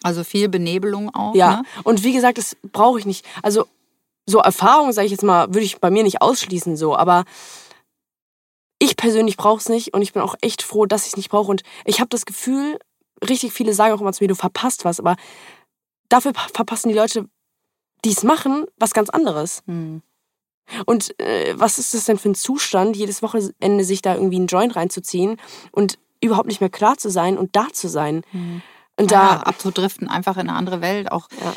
[0.03, 1.34] Also viel Benebelung auch.
[1.34, 1.64] Ja, Ne?
[1.84, 3.26] und wie gesagt, das brauche ich nicht.
[3.41, 3.66] Also
[4.26, 7.26] so Erfahrung, sage ich jetzt mal, würde ich bei mir nicht ausschließen so, aber
[8.80, 11.30] ich persönlich brauche es nicht und ich bin auch echt froh, dass ich es nicht
[11.30, 12.80] brauche und ich habe das Gefühl,
[13.28, 15.16] richtig viele sagen auch immer zu mir, du verpasst was, aber
[16.10, 17.28] dafür pa- verpassen die Leute,
[18.06, 19.64] die es machen, was ganz anderes.
[19.66, 20.02] Mhm.
[20.86, 24.48] Und äh, was ist das denn für ein Zustand, jedes Wochenende sich da irgendwie einen
[24.48, 25.38] Joint reinzuziehen
[25.72, 28.24] und überhaupt nicht mehr klar zu sein und da zu sein?
[28.98, 31.54] Und ja, da, abzudriften, einfach in eine andere Welt, auch Ja.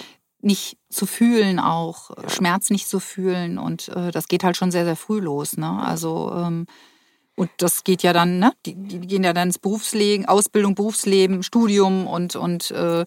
[0.47, 3.59] Nicht zu fühlen, auch Schmerz nicht zu fühlen.
[3.59, 5.57] Und äh, das geht halt schon sehr, sehr früh los.
[5.57, 5.83] Ne?
[5.83, 6.67] Also ähm,
[7.35, 8.53] und das geht ja dann, ne?
[8.65, 13.05] Die, die gehen ja dann ins Berufsleben, Ausbildung, Berufsleben, Studium und und äh,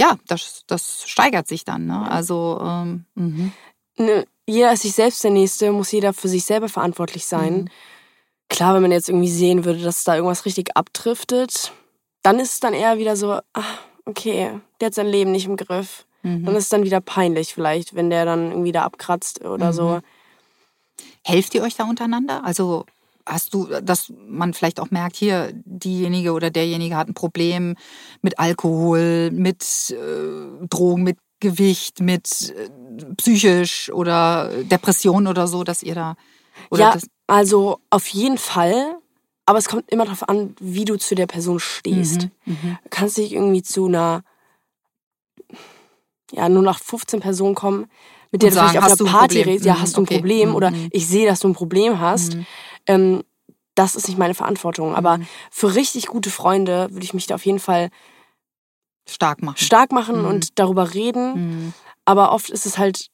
[0.00, 1.86] ja, das, das steigert sich dann.
[1.86, 2.10] Ne?
[2.10, 3.52] Also ähm, mhm.
[3.98, 7.54] ne, jeder ist sich selbst der Nächste, muss jeder für sich selber verantwortlich sein.
[7.54, 7.68] Mhm.
[8.48, 11.72] Klar, wenn man jetzt irgendwie sehen würde, dass da irgendwas richtig abdriftet,
[12.22, 15.56] dann ist es dann eher wieder so, ach, okay, der hat sein Leben nicht im
[15.56, 16.06] Griff.
[16.22, 16.44] Mhm.
[16.44, 19.76] Dann ist es dann wieder peinlich vielleicht, wenn der dann irgendwie da abkratzt oder Mhm.
[19.76, 20.00] so.
[21.24, 22.44] Helft ihr euch da untereinander?
[22.44, 22.84] Also
[23.26, 27.76] hast du, dass man vielleicht auch merkt, hier diejenige oder derjenige hat ein Problem
[28.22, 32.68] mit Alkohol, mit äh, Drogen, mit Gewicht, mit äh,
[33.16, 36.16] psychisch oder Depression oder so, dass ihr da
[36.72, 36.96] ja,
[37.28, 38.96] also auf jeden Fall.
[39.46, 42.28] Aber es kommt immer darauf an, wie du zu der Person stehst.
[42.44, 44.22] Mhm, Du kannst nicht irgendwie zu einer,
[46.32, 47.86] ja, nur nach 15 Personen kommen,
[48.30, 50.14] mit der du vielleicht auf einer ein Party redest, ja, Mhm, hast du ein okay.
[50.16, 50.88] Problem oder Mhm.
[50.92, 52.34] ich sehe, dass du ein Problem hast.
[52.34, 52.46] Mhm.
[52.86, 53.22] Ähm,
[53.74, 54.94] das ist nicht meine Verantwortung.
[54.94, 55.26] Aber Mhm.
[55.50, 57.90] für richtig gute Freunde würde ich mich da auf jeden Fall
[59.08, 59.56] stark machen.
[59.58, 60.26] stark machen Mhm.
[60.28, 61.34] und darüber reden.
[61.66, 61.74] Mhm.
[62.04, 63.08] Aber oft ist es halt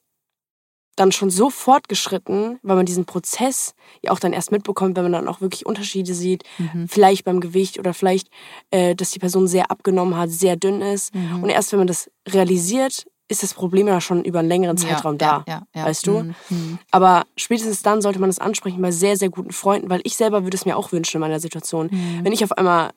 [0.97, 5.13] dann schon so fortgeschritten, weil man diesen Prozess ja auch dann erst mitbekommt, wenn man
[5.13, 6.89] dann auch wirklich Unterschiede sieht, Mhm.
[6.89, 8.29] vielleicht beim Gewicht oder vielleicht,
[8.71, 11.15] äh, dass die Person sehr abgenommen hat, sehr dünn ist.
[11.15, 11.43] Mhm.
[11.43, 15.15] Und erst wenn man das realisiert, ist das Problem ja schon über einen längeren Zeitraum
[15.15, 15.45] ja, da.
[15.47, 15.87] Ja, ja, ja.
[15.87, 16.21] weißt du?
[16.21, 16.35] Mhm.
[16.51, 16.79] Mhm.
[16.91, 20.45] Aber spätestens dann sollte man das ansprechen bei sehr, sehr guten Freunden, weil ich selber
[20.45, 21.89] würde es mir auch wünschen in meiner Situation.
[21.91, 22.21] Mhm.
[22.25, 22.91] Wenn ich auf einmal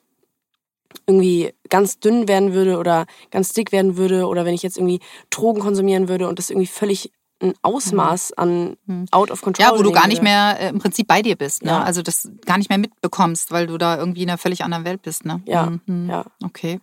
[1.06, 5.00] irgendwie ganz dünn werden würde oder ganz dick werden würde oder wenn ich jetzt irgendwie
[5.30, 7.10] Drogen konsumieren würde und das irgendwie völlig
[7.40, 9.06] ein Ausmaß an Mhm.
[9.12, 11.62] out of control Ja, wo du gar nicht mehr äh, im Prinzip bei dir bist,
[11.62, 11.70] ne?
[11.70, 11.82] Ja.
[11.82, 15.02] Also das gar nicht mehr mitbekommst, weil du da irgendwie in einer völlig anderen Welt
[15.02, 15.40] bist, ne?
[15.46, 16.08] Ja, Mhm.
[16.10, 16.24] ja.
[16.44, 16.80] Okay.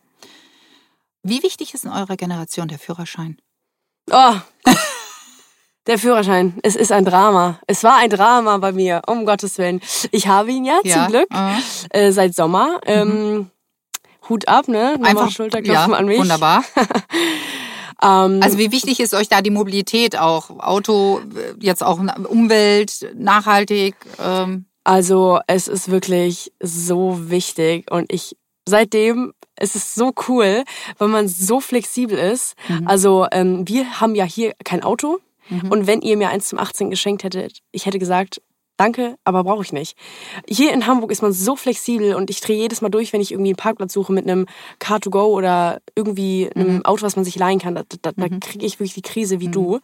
[1.23, 3.37] Wie wichtig ist in eurer Generation der Führerschein?
[4.11, 4.35] Oh.
[5.87, 6.57] Der Führerschein.
[6.63, 7.59] Es ist ein Drama.
[7.67, 9.81] Es war ein Drama bei mir, um Gottes Willen.
[10.11, 12.79] Ich habe ihn ja, zum Glück äh, äh, seit Sommer.
[12.87, 13.51] Ähm,
[14.27, 14.93] Hut ab, ne?
[14.93, 16.17] Nochmal einfach Schulterklopfen ja, an mich.
[16.17, 16.63] Wunderbar.
[18.01, 20.49] Ähm, Also wie wichtig ist euch da die Mobilität auch?
[20.59, 21.21] Auto,
[21.59, 23.95] jetzt auch Umwelt, nachhaltig?
[24.23, 28.35] Ähm, Also es ist wirklich so wichtig und ich
[28.67, 30.63] seitdem es ist so cool,
[30.97, 32.55] weil man so flexibel ist.
[32.67, 32.87] Mhm.
[32.87, 35.19] Also ähm, wir haben ja hier kein Auto
[35.69, 38.41] und wenn ihr mir eins zum 18 geschenkt hättet, ich hätte gesagt,
[38.77, 39.97] danke, aber brauche ich nicht.
[40.47, 43.31] Hier in Hamburg ist man so flexibel und ich drehe jedes Mal durch, wenn ich
[43.31, 44.45] irgendwie einen Parkplatz suche mit einem
[44.79, 46.85] Car2Go oder irgendwie einem Mhm.
[46.85, 47.75] Auto, was man sich leihen kann.
[47.75, 49.79] Da, da, da kriege ich wirklich die Krise wie du.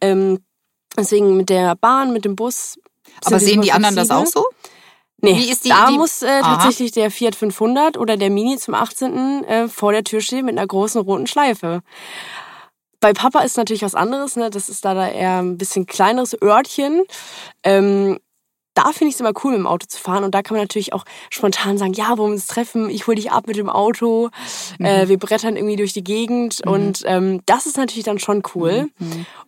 [0.00, 0.40] Ähm,
[0.96, 2.78] deswegen mit der Bahn, mit dem Bus.
[3.24, 4.44] aber sehen die anderen das auch so?
[5.22, 8.58] Nee, Wie ist die- da die- muss äh, tatsächlich der Fiat 500 oder der Mini
[8.58, 9.44] zum 18.
[9.44, 11.80] Äh, vor der Tür stehen mit einer großen roten Schleife.
[13.00, 14.50] Bei Papa ist natürlich was anderes, ne?
[14.50, 17.02] Das ist da, da eher ein bisschen kleineres Örtchen.
[17.62, 18.18] Ähm,
[18.76, 20.22] da finde ich es immer cool, mit dem Auto zu fahren.
[20.22, 22.90] Und da kann man natürlich auch spontan sagen, ja, wollen wir uns treffen?
[22.90, 24.30] Ich hol dich ab mit dem Auto.
[24.78, 26.60] Äh, wir brettern irgendwie durch die Gegend.
[26.66, 28.88] Und ähm, das ist natürlich dann schon cool.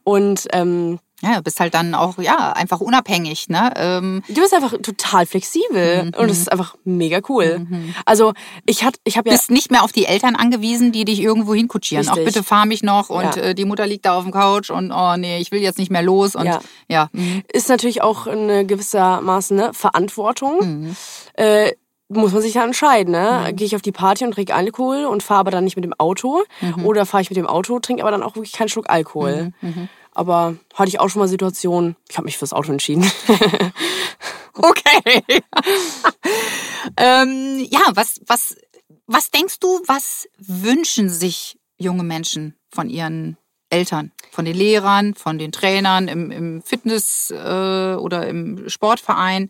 [0.03, 3.73] Und ähm, Ja, du bist halt dann auch, ja, einfach unabhängig, ne?
[3.77, 6.13] Ähm, du bist einfach total flexibel.
[6.17, 7.67] Und es ist einfach mega cool.
[8.05, 8.35] Also
[8.67, 11.55] ich hat, ich habe ja bist nicht mehr auf die Eltern angewiesen, die dich irgendwo
[11.55, 12.09] hinkutschieren.
[12.09, 12.35] Auch Richtig.
[12.35, 13.43] bitte fahr mich noch und Ja.
[13.43, 15.91] äh, die Mutter liegt da auf dem Couch und oh nee, ich will jetzt nicht
[15.91, 16.61] mehr los und ja.
[16.89, 17.09] Ja.
[17.13, 17.43] mhm.
[17.53, 20.59] ist natürlich auch eine gewissermaßen ne, Verantwortung.
[20.61, 20.97] Mhm.
[21.35, 21.73] Äh,
[22.11, 23.53] muss man sich dann entscheiden, ne?
[23.53, 25.93] Gehe ich auf die Party und trinke Alkohol und fahre aber dann nicht mit dem
[25.99, 26.43] Auto?
[26.63, 26.87] Mhm.
[26.87, 29.53] Oder fahre ich mit dem Auto, trinke aber dann auch wirklich keinen Schluck Alkohol?
[30.19, 33.09] Aber hatte ich auch schon mal Situationen, ich habe mich fürs Auto entschieden.
[34.61, 35.23] Okay.
[36.97, 38.57] ähm, ja, was, was,
[39.07, 43.37] was denkst du, was wünschen sich junge Menschen von ihren
[43.71, 49.49] Eltern, von den Lehrern, von den Trainern im, im Fitness äh, oder im Sportverein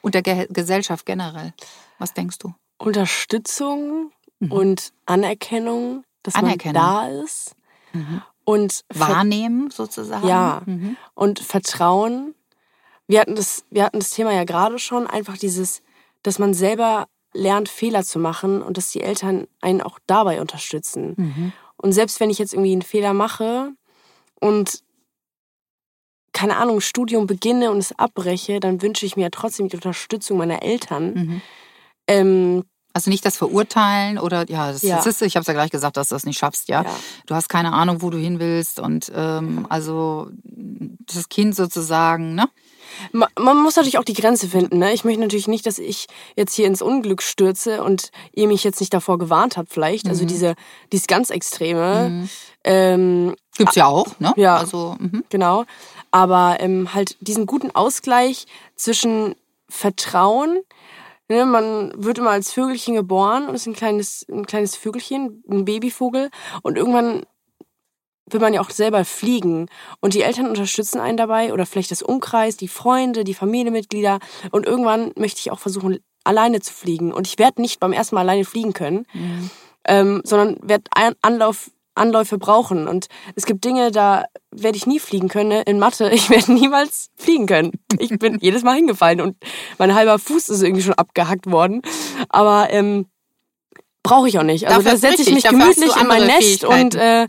[0.00, 1.54] und der Ge Gesellschaft generell?
[2.00, 2.52] Was denkst du?
[2.78, 4.10] Unterstützung
[4.40, 4.50] mhm.
[4.50, 6.82] und Anerkennung, dass Anerkennung.
[6.82, 7.54] man da ist.
[7.92, 8.22] Mhm.
[8.48, 10.26] Und wahrnehmen sozusagen.
[10.26, 10.62] Ja.
[10.64, 10.96] Mhm.
[11.12, 12.34] Und Vertrauen.
[13.06, 15.82] Wir hatten das, wir hatten das Thema ja gerade schon, einfach dieses,
[16.22, 21.14] dass man selber lernt, Fehler zu machen und dass die Eltern einen auch dabei unterstützen.
[21.18, 21.52] Mhm.
[21.76, 23.72] Und selbst wenn ich jetzt irgendwie einen Fehler mache
[24.40, 24.82] und
[26.32, 30.38] keine Ahnung, Studium beginne und es abbreche, dann wünsche ich mir ja trotzdem die Unterstützung
[30.38, 31.12] meiner Eltern.
[31.12, 31.42] Mhm.
[32.06, 32.64] Ähm,
[32.98, 34.98] also nicht das Verurteilen oder ja, das, ja.
[34.98, 36.82] ist, ich habe es ja gleich gesagt, dass du das nicht schaffst, ja?
[36.82, 36.90] ja.
[37.26, 42.48] Du hast keine Ahnung, wo du hin willst und ähm, also das Kind sozusagen, ne?
[43.12, 44.78] Man muss natürlich auch die Grenze finden.
[44.78, 44.92] Ne?
[44.92, 48.80] Ich möchte natürlich nicht, dass ich jetzt hier ins Unglück stürze und ihr mich jetzt
[48.80, 50.08] nicht davor gewarnt habt, vielleicht.
[50.08, 50.28] Also mhm.
[50.28, 50.54] Also diese,
[50.90, 52.08] dieses ganz Extreme.
[52.08, 52.28] Mhm.
[52.64, 54.32] Ähm, Gibt's ja auch, ne?
[54.36, 55.22] Ja, also, mhm.
[55.28, 55.64] genau.
[56.10, 59.36] Aber ähm, halt diesen guten Ausgleich zwischen
[59.68, 60.58] Vertrauen,
[61.28, 65.66] Ne, man wird immer als Vögelchen geboren und ist ein kleines, ein kleines Vögelchen, ein
[65.66, 66.30] Babyvogel.
[66.62, 67.26] Und irgendwann
[68.32, 69.66] will man ja auch selber fliegen.
[70.00, 74.20] Und die Eltern unterstützen einen dabei oder vielleicht das Umkreis, die Freunde, die Familienmitglieder.
[74.50, 77.12] Und irgendwann möchte ich auch versuchen, alleine zu fliegen.
[77.12, 79.50] Und ich werde nicht beim ersten Mal alleine fliegen können, mhm.
[79.84, 80.84] ähm, sondern werde
[81.22, 82.88] Anlauf, Anläufe brauchen.
[82.88, 85.62] Und es gibt Dinge, da werde ich nie fliegen können.
[85.62, 87.72] In Mathe, ich werde niemals fliegen können.
[87.98, 89.36] Ich bin jedes Mal hingefallen und
[89.78, 91.82] mein halber Fuß ist irgendwie schon abgehackt worden.
[92.28, 93.06] Aber ähm,
[94.02, 94.66] brauche ich auch nicht.
[94.66, 97.28] Also da setze ich mich gemütlich in mein Nest und äh,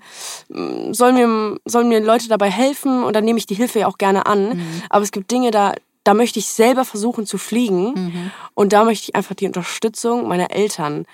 [0.92, 3.98] soll mir sollen mir Leute dabei helfen und dann nehme ich die Hilfe ja auch
[3.98, 4.58] gerne an.
[4.58, 4.82] Mhm.
[4.90, 5.74] Aber es gibt Dinge, da
[6.06, 8.32] da möchte ich selber versuchen zu fliegen mhm.
[8.54, 11.06] und da möchte ich einfach die Unterstützung meiner Eltern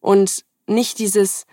[0.00, 1.46] und nicht dieses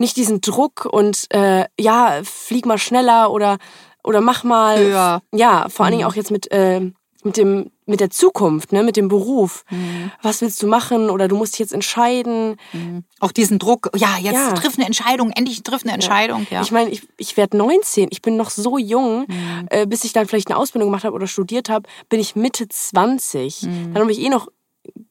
[0.00, 3.58] nicht diesen Druck und äh, ja flieg mal schneller oder
[4.02, 6.10] oder mach mal ja, ja vor allen Dingen mhm.
[6.10, 6.90] auch jetzt mit äh,
[7.22, 9.64] mit dem mit der Zukunft, ne, mit dem Beruf.
[9.68, 10.10] Mhm.
[10.22, 12.56] Was willst du machen oder du musst dich jetzt entscheiden.
[12.72, 13.04] Mhm.
[13.18, 14.52] Auch diesen Druck, ja, jetzt ja.
[14.52, 16.46] triff eine Entscheidung, endlich triff eine Entscheidung.
[16.50, 16.58] Ja.
[16.58, 16.62] ja.
[16.62, 19.66] Ich meine, ich, ich werde 19, ich bin noch so jung, mhm.
[19.70, 22.68] äh, bis ich dann vielleicht eine Ausbildung gemacht habe oder studiert habe, bin ich Mitte
[22.68, 23.62] 20.
[23.62, 23.92] Mhm.
[23.92, 24.48] Dann habe ich eh noch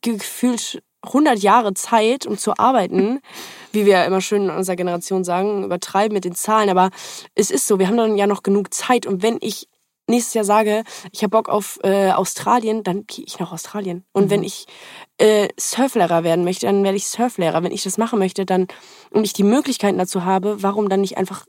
[0.01, 3.19] gefühlt 100 Jahre Zeit, um zu arbeiten,
[3.71, 6.89] wie wir immer schön in unserer Generation sagen, übertreiben mit den Zahlen, aber
[7.35, 9.67] es ist so, wir haben dann ja noch genug Zeit und wenn ich
[10.09, 14.03] nächstes Jahr sage, ich habe Bock auf äh, Australien, dann gehe ich nach Australien.
[14.11, 14.29] Und mhm.
[14.31, 14.65] wenn ich
[15.17, 17.63] äh, Surflehrer werden möchte, dann werde ich Surflehrer.
[17.63, 18.67] Wenn ich das machen möchte, dann
[19.11, 21.45] und ich die Möglichkeiten dazu habe, warum dann nicht einfach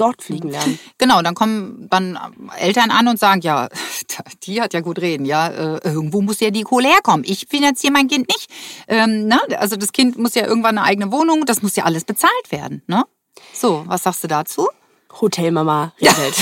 [0.00, 0.78] dort fliegen lernen.
[0.96, 2.18] Genau, dann kommen dann
[2.58, 3.68] Eltern an und sagen, ja,
[4.44, 7.24] die hat ja gut reden, ja, äh, irgendwo muss ja die Kohle herkommen.
[7.26, 8.50] Ich finanziere mein Kind nicht.
[8.86, 9.40] Ähm, ne?
[9.58, 12.82] Also das Kind muss ja irgendwann eine eigene Wohnung, das muss ja alles bezahlt werden.
[12.86, 13.04] Ne?
[13.52, 14.68] So, was sagst du dazu?
[15.20, 16.36] Hotelmama regelt.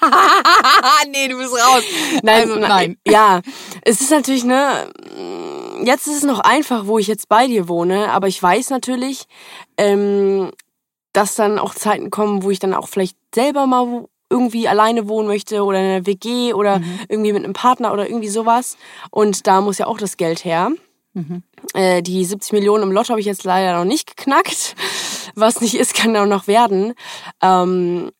[1.10, 1.82] nee, du bist raus.
[2.22, 2.98] Nein, also, nein.
[3.06, 3.40] Ja,
[3.82, 4.90] es ist natürlich, ne,
[5.84, 9.26] jetzt ist es noch einfach, wo ich jetzt bei dir wohne, aber ich weiß natürlich,
[9.76, 10.50] ähm,
[11.12, 15.28] dass dann auch Zeiten kommen, wo ich dann auch vielleicht selber mal irgendwie alleine wohnen
[15.28, 17.00] möchte oder in einer WG oder mhm.
[17.08, 18.76] irgendwie mit einem Partner oder irgendwie sowas.
[19.10, 20.70] Und da muss ja auch das Geld her.
[21.14, 21.42] Mhm.
[21.74, 24.76] Äh, die 70 Millionen im Lotto habe ich jetzt leider noch nicht geknackt.
[25.34, 26.94] Was nicht ist, kann auch noch werden.
[27.42, 28.10] Ähm,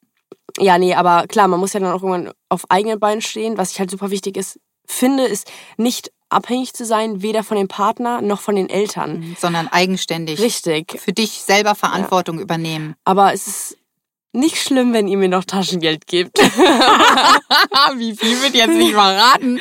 [0.59, 3.59] ja, nee, aber klar, man muss ja dann auch irgendwann auf eigenen Beinen stehen.
[3.59, 4.59] Was ich halt super wichtig ist,
[4.89, 9.37] finde, ist nicht abhängig zu sein, weder von dem Partner noch von den Eltern.
[9.39, 10.41] Sondern eigenständig.
[10.41, 11.01] Richtig.
[11.01, 12.43] Für dich selber Verantwortung ja.
[12.43, 12.95] übernehmen.
[13.05, 13.78] Aber es ist
[14.33, 16.39] nicht schlimm, wenn ihr mir noch Taschengeld gebt.
[17.97, 19.59] Wie viel wird jetzt nicht verraten?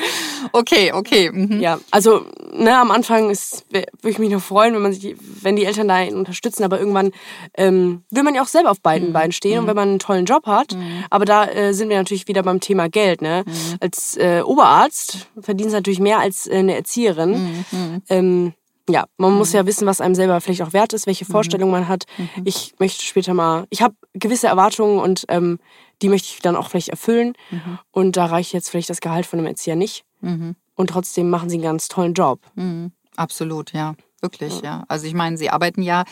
[0.51, 1.31] Okay, okay.
[1.31, 1.61] Mhm.
[1.61, 5.55] Ja, also ne, am Anfang ist, würde ich mich noch freuen, wenn man sich, wenn
[5.55, 7.11] die Eltern da unterstützen, aber irgendwann
[7.55, 9.13] ähm, will man ja auch selber auf beiden mhm.
[9.13, 9.59] Beinen stehen mhm.
[9.61, 10.73] und wenn man einen tollen Job hat.
[10.73, 11.05] Mhm.
[11.09, 13.21] Aber da äh, sind wir natürlich wieder beim Thema Geld.
[13.21, 13.43] Ne?
[13.45, 13.77] Mhm.
[13.79, 17.65] Als äh, Oberarzt verdienst du natürlich mehr als äh, eine Erzieherin.
[17.71, 18.01] Mhm.
[18.09, 18.53] Ähm,
[18.89, 19.37] ja, man mhm.
[19.37, 21.31] muss ja wissen, was einem selber vielleicht auch wert ist, welche mhm.
[21.31, 22.05] Vorstellungen man hat.
[22.17, 22.29] Mhm.
[22.45, 25.59] Ich möchte später mal, ich habe gewisse Erwartungen und ähm,
[26.01, 27.33] die möchte ich dann auch vielleicht erfüllen.
[27.51, 27.79] Mhm.
[27.91, 30.05] Und da reicht jetzt vielleicht das Gehalt von einem Erzieher nicht.
[30.21, 30.55] Mhm.
[30.75, 32.41] Und trotzdem machen sie einen ganz tollen Job.
[32.55, 32.91] Mhm.
[33.15, 33.95] Absolut, ja.
[34.21, 34.63] Wirklich, ja.
[34.63, 34.83] ja.
[34.87, 36.03] Also ich meine, sie arbeiten ja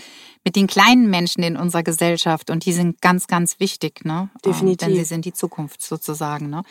[0.44, 4.30] mit den kleinen Menschen in unserer Gesellschaft und die sind ganz, ganz wichtig, ne?
[4.46, 4.88] Definitiv.
[4.88, 6.62] Denn sie sind die Zukunft sozusagen, ne?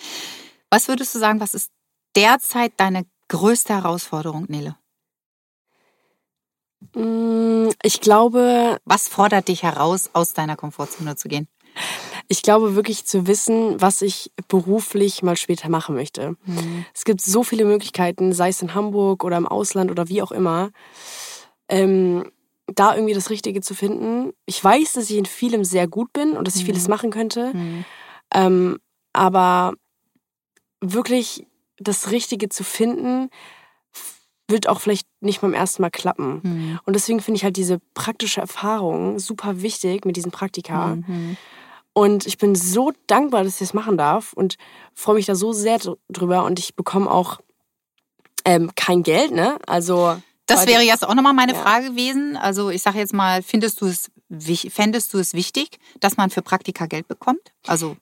[0.71, 1.73] Was würdest du sagen, was ist
[2.15, 4.77] derzeit deine größte Herausforderung, Nele?
[6.95, 8.79] Mm, ich glaube.
[8.85, 11.49] Was fordert dich heraus, aus deiner Komfortzone zu gehen?
[12.29, 16.37] Ich glaube wirklich zu wissen, was ich beruflich mal später machen möchte.
[16.45, 16.85] Mhm.
[16.95, 20.33] Es gibt so viele Möglichkeiten, sei es in Hamburg oder im Ausland oder wie auch
[20.33, 20.71] immer.
[21.69, 22.31] Ähm,
[22.67, 24.33] da irgendwie das Richtige zu finden.
[24.47, 26.67] Ich weiß, dass ich in vielem sehr gut bin und dass ich Mhm.
[26.67, 27.53] vieles machen könnte.
[27.55, 27.85] Mhm.
[28.33, 28.79] Ähm,
[29.13, 29.75] aber
[30.81, 31.47] wirklich
[31.79, 33.31] das Richtige zu finden,
[34.55, 36.41] wird auch vielleicht nicht beim ersten Mal klappen.
[36.43, 36.81] Mhm.
[36.87, 40.95] Und deswegen finde ich halt diese praktische Erfahrung super wichtig mit diesen Praktika.
[40.95, 41.37] Mhm.
[41.93, 44.57] Und ich bin so dankbar, dass ich das machen darf und
[44.95, 46.45] freue mich da so sehr dr- drüber.
[46.45, 47.41] Und ich bekomme auch
[48.45, 49.59] ähm, kein Geld, ne?
[49.67, 50.17] Also.
[50.47, 51.59] Das wäre jetzt auch nochmal meine Ja.
[51.63, 52.37] Frage gewesen.
[52.37, 54.11] Also ich sage jetzt mal, findest du es
[54.71, 57.53] fändest du es wichtig, dass man für Praktika Geld bekommt?
[57.67, 57.97] Also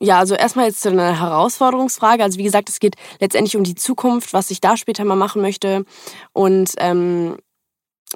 [0.00, 2.22] Ja, also erstmal jetzt zu einer Herausforderungsfrage.
[2.22, 5.42] Also wie gesagt, es geht letztendlich um die Zukunft, was ich da später mal machen
[5.42, 5.84] möchte.
[6.32, 7.36] Und ähm,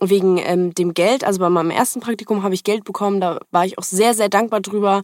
[0.00, 3.66] wegen ähm, dem Geld, also bei meinem ersten Praktikum habe ich Geld bekommen, da war
[3.66, 5.02] ich auch sehr, sehr dankbar drüber.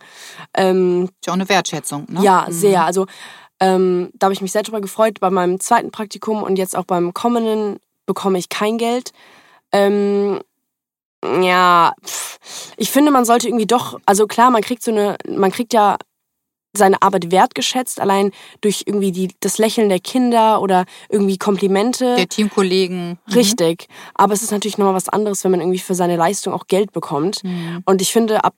[0.55, 2.23] Ähm, ist ja auch eine Wertschätzung, ne?
[2.23, 2.53] Ja, Mhm.
[2.53, 2.85] sehr.
[2.85, 3.07] Also
[3.61, 5.19] ähm, da habe ich mich sehr drüber gefreut.
[5.21, 9.13] Bei meinem zweiten Praktikum und jetzt auch beim kommenden bekomme ich kein Geld.
[9.73, 10.41] Ähm,
[11.43, 11.93] ja,
[12.77, 15.97] ich finde, man sollte irgendwie doch, also klar, man kriegt so eine, man kriegt ja
[16.79, 22.17] seine Arbeit wertgeschätzt, allein durch irgendwie die, das Lächeln der Kinder oder irgendwie Komplimente.
[22.17, 23.19] Der Teamkollegen.
[23.27, 23.35] Mhm.
[23.35, 23.89] Richtig.
[24.15, 26.93] Aber es ist natürlich nochmal was anderes, wenn man irgendwie für seine Leistung auch Geld
[26.93, 27.45] bekommt.
[27.45, 27.83] Mhm.
[27.85, 28.55] Und ich finde, ab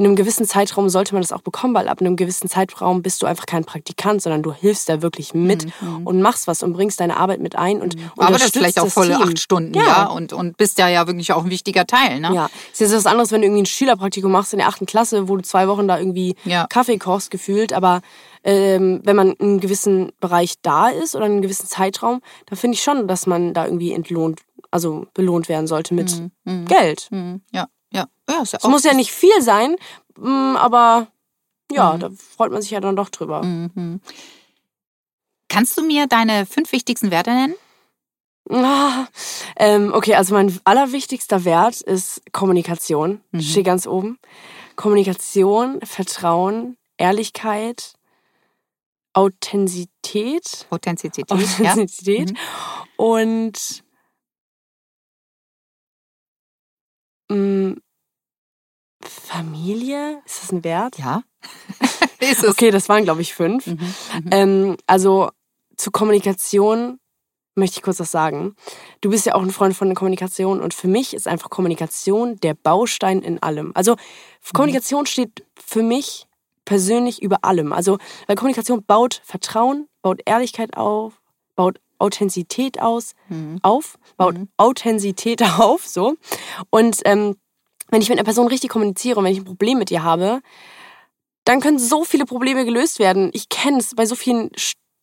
[0.00, 3.26] einem gewissen Zeitraum sollte man das auch bekommen, weil ab einem gewissen Zeitraum bist du
[3.26, 6.06] einfach kein Praktikant, sondern du hilfst da wirklich mit Mhm.
[6.06, 8.88] und machst was und bringst deine Arbeit mit ein und Aber das unterstützt vielleicht auch
[8.88, 9.28] volle Team.
[9.28, 9.82] acht Stunden, Ja.
[9.84, 10.06] ja.
[10.06, 12.30] Und, und bist ja ja wirklich auch ein wichtiger Teil, ne?
[12.34, 15.28] Ja, ist jetzt was anderes, wenn du irgendwie ein Schülerpraktikum machst in der achten Klasse,
[15.28, 16.66] wo du zwei Wochen da irgendwie Ja.
[16.66, 17.72] Kaffee kochst, gefühlt.
[17.72, 18.00] Aber
[18.44, 22.56] ähm, wenn man in einem gewissen Bereich da ist oder in einem gewissen Zeitraum, dann
[22.58, 24.40] finde ich schon, dass man da irgendwie entlohnt,
[24.70, 26.30] also belohnt werden sollte mit Mhm.
[26.44, 26.64] Mhm.
[26.66, 27.08] Geld.
[27.10, 27.42] Mhm.
[27.52, 28.06] Ja, ja.
[28.28, 29.76] ja ist ja Es muss ja nicht viel sein,
[30.18, 31.08] mm, aber
[31.72, 32.00] ja, Mhm.
[32.00, 33.42] da freut man sich ja dann doch drüber.
[33.42, 34.00] Mhm.
[35.48, 37.54] Kannst du mir deine fünf wichtigsten Werte nennen?
[38.50, 39.06] Ah,
[39.56, 43.20] ähm, okay, also mein allerwichtigster Wert ist Kommunikation.
[43.30, 43.40] Mhm.
[43.40, 44.18] Steht ganz oben.
[44.76, 47.94] Kommunikation, Vertrauen, Ehrlichkeit,
[49.12, 50.66] Authentizität.
[50.70, 51.36] Authentizität, ja.
[51.36, 52.36] Authentizität Mhm.
[52.96, 53.82] und
[59.02, 60.22] Familie.
[60.26, 60.98] Ist das ein Wert?
[60.98, 61.22] Ja.
[62.20, 62.48] ist es.
[62.48, 63.66] Okay, das waren, glaube ich, fünf.
[63.66, 63.72] Mhm.
[63.72, 64.30] Mhm.
[64.30, 65.30] Ähm, also
[65.76, 66.98] zu Kommunikation
[67.54, 68.54] möchte ich kurz was sagen.
[69.00, 72.36] Du bist ja auch ein Freund von der Kommunikation und für mich ist einfach Kommunikation
[72.36, 73.72] der Baustein in allem.
[73.74, 73.96] Also
[74.52, 76.26] Kommunikation steht für mich
[76.64, 77.72] persönlich über allem.
[77.72, 81.20] Also weil Kommunikation baut Vertrauen, baut Ehrlichkeit auf,
[81.56, 83.58] baut Authentizität aus, Mhm.
[83.62, 84.48] auf, baut Mhm.
[84.56, 86.14] Authentizität auf, so.
[86.70, 87.36] Und ähm,
[87.90, 90.40] wenn ich mit einer Person richtig kommuniziere und wenn ich ein Problem mit ihr habe,
[91.44, 93.30] dann können so viele Probleme gelöst werden.
[93.32, 94.50] Ich kenne es bei so vielen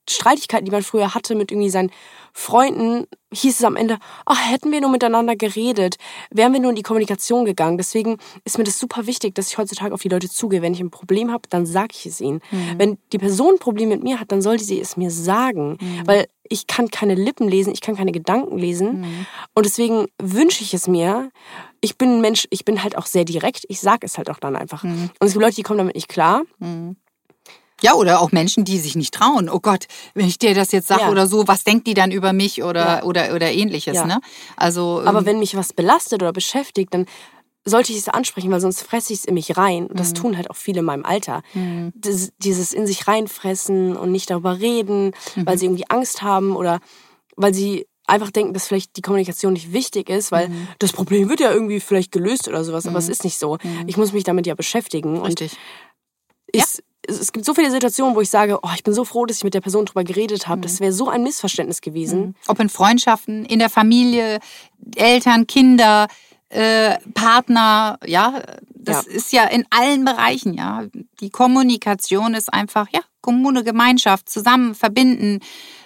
[0.10, 1.92] Streitigkeiten, die man früher hatte mit irgendwie seinen
[2.34, 5.98] Freunden, hieß es am Ende, ach, hätten wir nur miteinander geredet,
[6.30, 7.78] wären wir nur in die Kommunikation gegangen.
[7.78, 10.62] Deswegen ist mir das super wichtig, dass ich heutzutage auf die Leute zugehe.
[10.62, 12.42] Wenn ich ein Problem habe, dann sage ich es ihnen.
[12.78, 15.78] Wenn die Person ein Problem mit mir hat, dann sollte sie es mir sagen.
[16.06, 19.04] Weil ich kann keine Lippen lesen, ich kann keine Gedanken lesen.
[19.56, 21.32] Und deswegen wünsche ich es mir.
[21.82, 23.66] Ich bin ein Mensch, ich bin halt auch sehr direkt.
[23.68, 24.84] Ich sage es halt auch dann einfach.
[24.84, 26.44] Und es gibt Leute, die kommen damit nicht klar.
[27.82, 29.50] Ja, oder auch Menschen, die sich nicht trauen.
[29.50, 31.12] Oh Gott, wenn ich dir das jetzt sage Ja.
[31.12, 33.04] oder so, was denkt die dann über mich oder, Ja.
[33.04, 34.06] oder, oder ähnliches, Ja.
[34.06, 34.20] ne?
[34.56, 37.06] Also, Aber ähm, wenn mich was belastet oder beschäftigt, dann
[37.66, 39.88] sollte ich es ansprechen, weil sonst fresse ich es in mich rein.
[39.88, 41.42] Und das tun halt auch viele in meinem Alter.
[41.96, 46.80] Das, dieses in sich reinfressen und nicht darüber reden, weil sie irgendwie Angst haben oder
[47.36, 50.50] weil sie einfach denken, dass vielleicht die Kommunikation nicht wichtig ist, weil
[50.80, 53.58] das Problem wird ja irgendwie vielleicht gelöst oder sowas, aber es ist nicht so.
[53.86, 55.18] Ich muss mich damit ja beschäftigen.
[55.20, 55.58] Und richtig.
[56.54, 59.26] ich, es, es gibt so viele Situationen, wo ich sage, oh, ich bin so froh,
[59.26, 60.62] dass ich mit der Person drüber geredet habe.
[60.62, 62.36] Das wäre so ein Missverständnis gewesen.
[62.48, 64.40] Ob in Freundschaften, in der Familie,
[64.96, 66.08] Eltern, Kinder,
[66.50, 68.42] äh, Partner, ja,
[68.74, 69.12] das Ja.
[69.12, 70.84] ist ja in allen Bereichen, ja.
[71.20, 75.40] Die Kommunikation ist einfach, ja, Kommune, Gemeinschaft, zusammen verbinden,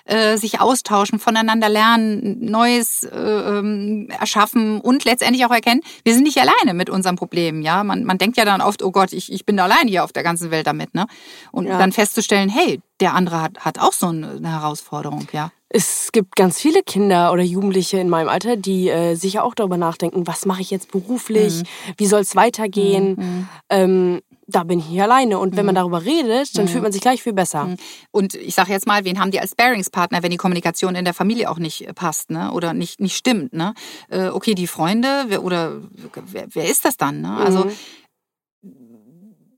[0.06, 6.22] äh, sich austauschen, voneinander lernen, Neues äh, ähm, erschaffen und letztendlich auch erkennen, wir sind
[6.24, 7.84] nicht alleine mit unseren Problemen, ja.
[7.84, 10.22] Man, man denkt ja dann oft, oh Gott, ich, ich bin allein hier auf der
[10.22, 11.08] ganzen Welt damit, ne?
[11.52, 11.80] Und Ja.
[11.80, 15.52] dann festzustellen, hey, der andere hat, hat auch so eine Herausforderung, ja.
[15.74, 19.78] Es gibt ganz viele Kinder oder Jugendliche in meinem Alter, die äh, sicher auch darüber
[19.78, 21.64] nachdenken, was mache ich jetzt beruflich,
[21.98, 23.48] wie soll es weitergehen.
[23.70, 24.22] Ähm,
[24.52, 25.40] da bin ich nicht alleine.
[25.40, 27.76] Und wenn man darüber redet, dann fühlt man sich gleich viel besser.
[28.12, 31.14] Und ich sage jetzt mal, wen haben die als Sparingspartner, wenn die Kommunikation in der
[31.14, 32.52] Familie auch nicht äh, passt, ne?
[32.52, 33.74] Oder nicht, nicht stimmt, ne?
[34.10, 35.82] Äh, okay, die Freunde, wer, oder
[36.26, 37.22] wer, wer ist das dann?
[37.22, 37.36] Ne?
[37.38, 37.70] Also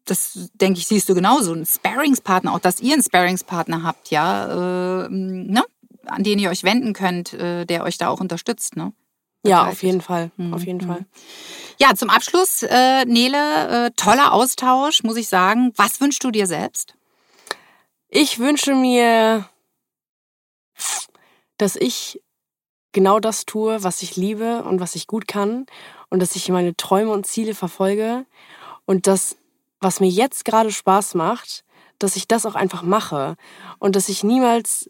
[0.06, 1.54] das denke ich, siehst du genauso.
[1.54, 5.64] Ein Sparingspartner, auch dass ihr einen Sparingspartner habt, ja, äh, ne?
[6.06, 8.94] an den ihr euch wenden könnt, äh, der euch da auch unterstützt, ne?
[9.46, 10.32] Ja, auf jeden Fall.
[10.38, 10.54] Mhm.
[10.54, 11.06] Auf jeden Fall.
[11.78, 15.74] Ja, zum Abschluss, äh, Nele, äh, toller Austausch, muss ich sagen.
[15.76, 16.96] Was wünschst du dir selbst?
[18.10, 19.50] Ich wünsche mir,
[21.58, 22.22] dass ich
[22.94, 25.66] genau das tue, was ich liebe und was ich gut kann
[26.10, 28.26] und dass ich meine Träume und Ziele verfolge
[28.86, 29.36] und das,
[29.82, 31.66] was mir jetzt gerade Spaß macht,
[32.00, 33.36] dass ich das auch einfach mache
[33.80, 34.90] und dass ich niemals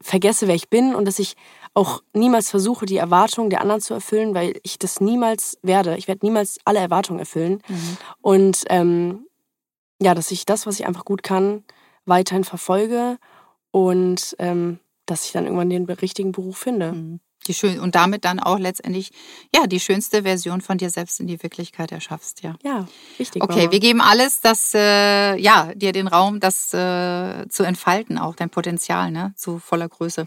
[0.00, 1.36] vergesse, wer ich bin und dass ich
[1.74, 5.96] auch niemals versuche, die Erwartungen der anderen zu erfüllen, weil ich das niemals werde.
[5.96, 7.60] Ich werde niemals alle Erwartungen erfüllen.
[8.20, 9.26] Und ähm,
[10.00, 11.64] ja, dass ich das, was ich einfach gut kann,
[12.06, 13.18] weiterhin verfolge
[13.70, 16.92] und ähm, dass ich dann irgendwann den richtigen Beruf finde.
[16.92, 17.20] Mhm.
[17.46, 19.10] Die schön und damit dann auch letztendlich
[19.54, 22.54] ja die schönste Version von dir selbst in die Wirklichkeit erschaffst, ja.
[22.62, 22.86] Ja,
[23.18, 23.42] richtig.
[23.42, 23.72] Okay, Mama.
[23.72, 28.50] wir geben alles, das äh, ja dir den Raum, das äh, zu entfalten, auch dein
[28.50, 30.26] Potenzial, ne, zu voller Größe.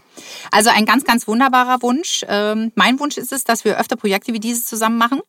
[0.50, 2.24] Also ein ganz, ganz wunderbarer Wunsch.
[2.28, 5.20] Ähm, mein Wunsch ist es, dass wir öfter Projekte wie dieses zusammen machen,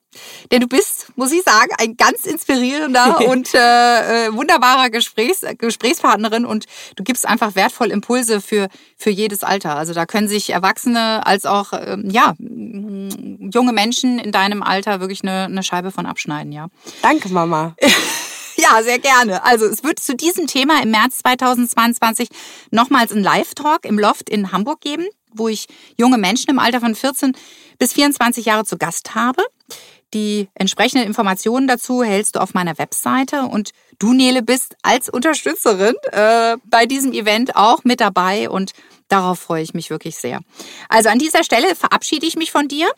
[0.51, 6.45] denn du bist, muss ich sagen, ein ganz inspirierender und äh, äh, wunderbarer Gesprächs Gesprächspartnerin
[6.45, 9.75] und du gibst einfach wertvoll Impulse für für jedes Alter.
[9.75, 14.99] Also da können sich Erwachsene als auch ähm, ja m- junge Menschen in deinem Alter
[14.99, 16.67] wirklich eine, eine Scheibe von abschneiden, ja.
[17.01, 17.75] Danke, Mama.
[18.61, 19.45] Ja, sehr gerne.
[19.45, 22.27] Also es wird zu diesem Thema im März 2022
[22.71, 26.93] nochmals einen Live-Talk im Loft in Hamburg geben, wo ich junge Menschen im Alter von
[26.93, 27.37] 14
[27.77, 29.41] bis 24 Jahre zu Gast habe.
[30.13, 35.95] Die entsprechenden Informationen dazu hältst du auf meiner Webseite und du, Nele, bist als Unterstützerin
[36.11, 38.73] äh, bei diesem Event auch mit dabei und
[39.07, 40.39] darauf freue ich mich wirklich sehr.
[40.87, 42.89] Also an dieser Stelle verabschiede ich mich von dir.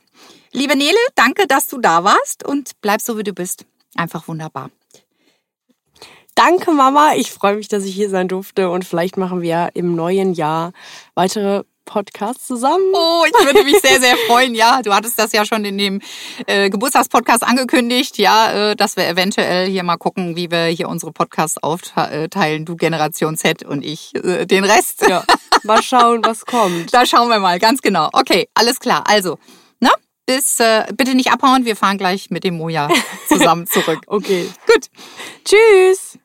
[0.53, 3.65] Liebe Nele, danke, dass du da warst und bleib so, wie du bist.
[3.95, 4.69] Einfach wunderbar.
[6.35, 7.13] Danke, Mama.
[7.15, 10.71] Ich freue mich, dass ich hier sein durfte und vielleicht machen wir im neuen Jahr
[11.13, 12.85] weitere Podcasts zusammen.
[12.93, 14.55] Oh, ich würde mich sehr, sehr freuen.
[14.55, 15.99] Ja, du hattest das ja schon in dem
[16.47, 21.11] äh, Geburtstagspodcast angekündigt, ja, äh, dass wir eventuell hier mal gucken, wie wir hier unsere
[21.11, 22.63] Podcasts aufteilen.
[22.63, 25.05] Du Generation Z und ich äh, den Rest.
[25.05, 25.25] Ja.
[25.63, 26.93] Mal schauen, was kommt.
[26.93, 28.07] Da schauen wir mal, ganz genau.
[28.13, 29.03] Okay, alles klar.
[29.07, 29.37] Also,
[29.81, 29.91] ne?
[30.25, 32.87] Bis, äh, bitte nicht abhauen, wir fahren gleich mit dem Moja
[33.27, 33.99] zusammen zurück.
[34.07, 34.49] Okay.
[34.65, 34.85] Gut.
[35.43, 36.17] Tschüss.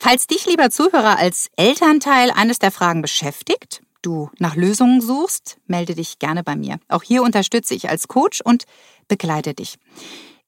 [0.00, 5.94] Falls dich, lieber Zuhörer, als Elternteil eines der Fragen beschäftigt, du nach Lösungen suchst, melde
[5.94, 6.78] dich gerne bei mir.
[6.88, 8.64] Auch hier unterstütze ich als Coach und
[9.08, 9.78] begleite dich.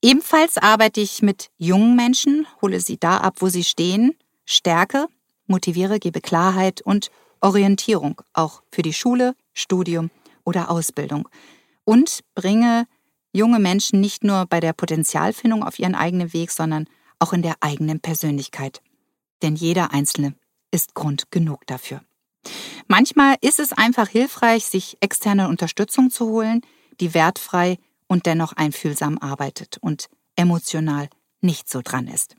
[0.01, 5.07] Ebenfalls arbeite ich mit jungen Menschen, hole sie da ab, wo sie stehen, stärke,
[5.47, 7.09] motiviere, gebe Klarheit und
[7.41, 10.11] Orientierung, auch für die Schule, Studium
[10.43, 11.27] oder Ausbildung.
[11.85, 12.87] Und bringe
[13.31, 16.87] junge Menschen nicht nur bei der Potenzialfindung auf ihren eigenen Weg, sondern
[17.19, 18.81] auch in der eigenen Persönlichkeit
[19.41, 20.33] denn jeder Einzelne
[20.71, 22.01] ist Grund genug dafür.
[22.87, 26.61] Manchmal ist es einfach hilfreich, sich externe Unterstützung zu holen,
[26.99, 27.77] die wertfrei
[28.07, 31.09] und dennoch einfühlsam arbeitet und emotional
[31.41, 32.35] nicht so dran ist.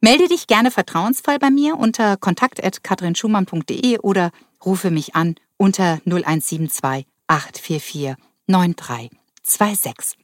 [0.00, 4.32] Melde dich gerne vertrauensvoll bei mir unter kontakt.katrinschumann.de oder
[4.64, 8.16] rufe mich an unter 0172 844
[8.48, 10.18] 9326.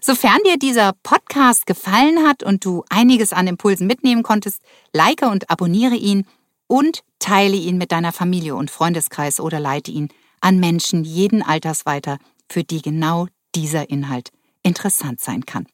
[0.00, 4.62] Sofern dir dieser Podcast gefallen hat und du einiges an Impulsen mitnehmen konntest,
[4.94, 6.26] like und abonniere ihn
[6.70, 10.08] und teile ihn mit deiner Familie und Freundeskreis oder leite ihn
[10.40, 12.18] an Menschen jeden Alters weiter,
[12.48, 14.30] für die genau dieser Inhalt
[14.62, 15.66] interessant sein kann.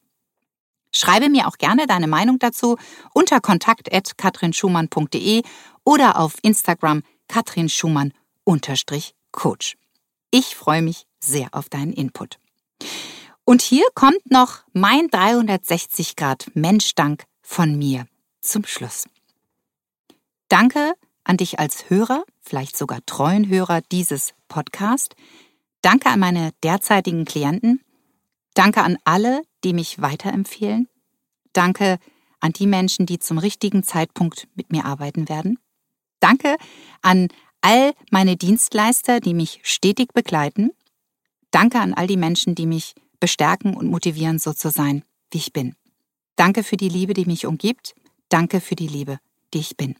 [0.92, 2.78] Schreibe mir auch gerne deine Meinung dazu
[3.12, 5.42] unter kontakt.katrinschumann.de
[5.84, 9.76] oder auf Instagram katrinschumann-coach.
[10.30, 12.38] Ich freue mich sehr auf deinen Input.
[13.44, 18.06] Und hier kommt noch mein 360 Grad Menschdank von mir
[18.40, 19.04] zum Schluss.
[20.48, 20.94] Danke
[21.24, 25.16] an dich als Hörer, vielleicht sogar treuen Hörer dieses Podcast.
[25.82, 27.80] Danke an meine derzeitigen Klienten.
[28.54, 30.88] Danke an alle, die mich weiterempfehlen.
[31.52, 31.98] Danke
[32.40, 35.58] an die Menschen, die zum richtigen Zeitpunkt mit mir arbeiten werden.
[36.20, 36.56] Danke
[37.02, 37.28] an
[37.60, 40.70] all meine Dienstleister, die mich stetig begleiten.
[41.50, 45.52] Danke an all die Menschen, die mich bestärken und motivieren, so zu sein, wie ich
[45.52, 45.74] bin.
[46.36, 47.94] Danke für die Liebe, die mich umgibt.
[48.28, 49.18] Danke für die Liebe,
[49.52, 49.96] die ich bin.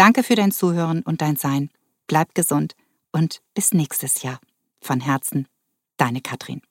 [0.00, 1.68] Danke für dein Zuhören und dein Sein.
[2.06, 2.74] Bleib gesund
[3.12, 4.40] und bis nächstes Jahr.
[4.80, 5.46] Von Herzen,
[5.98, 6.62] deine Katrin.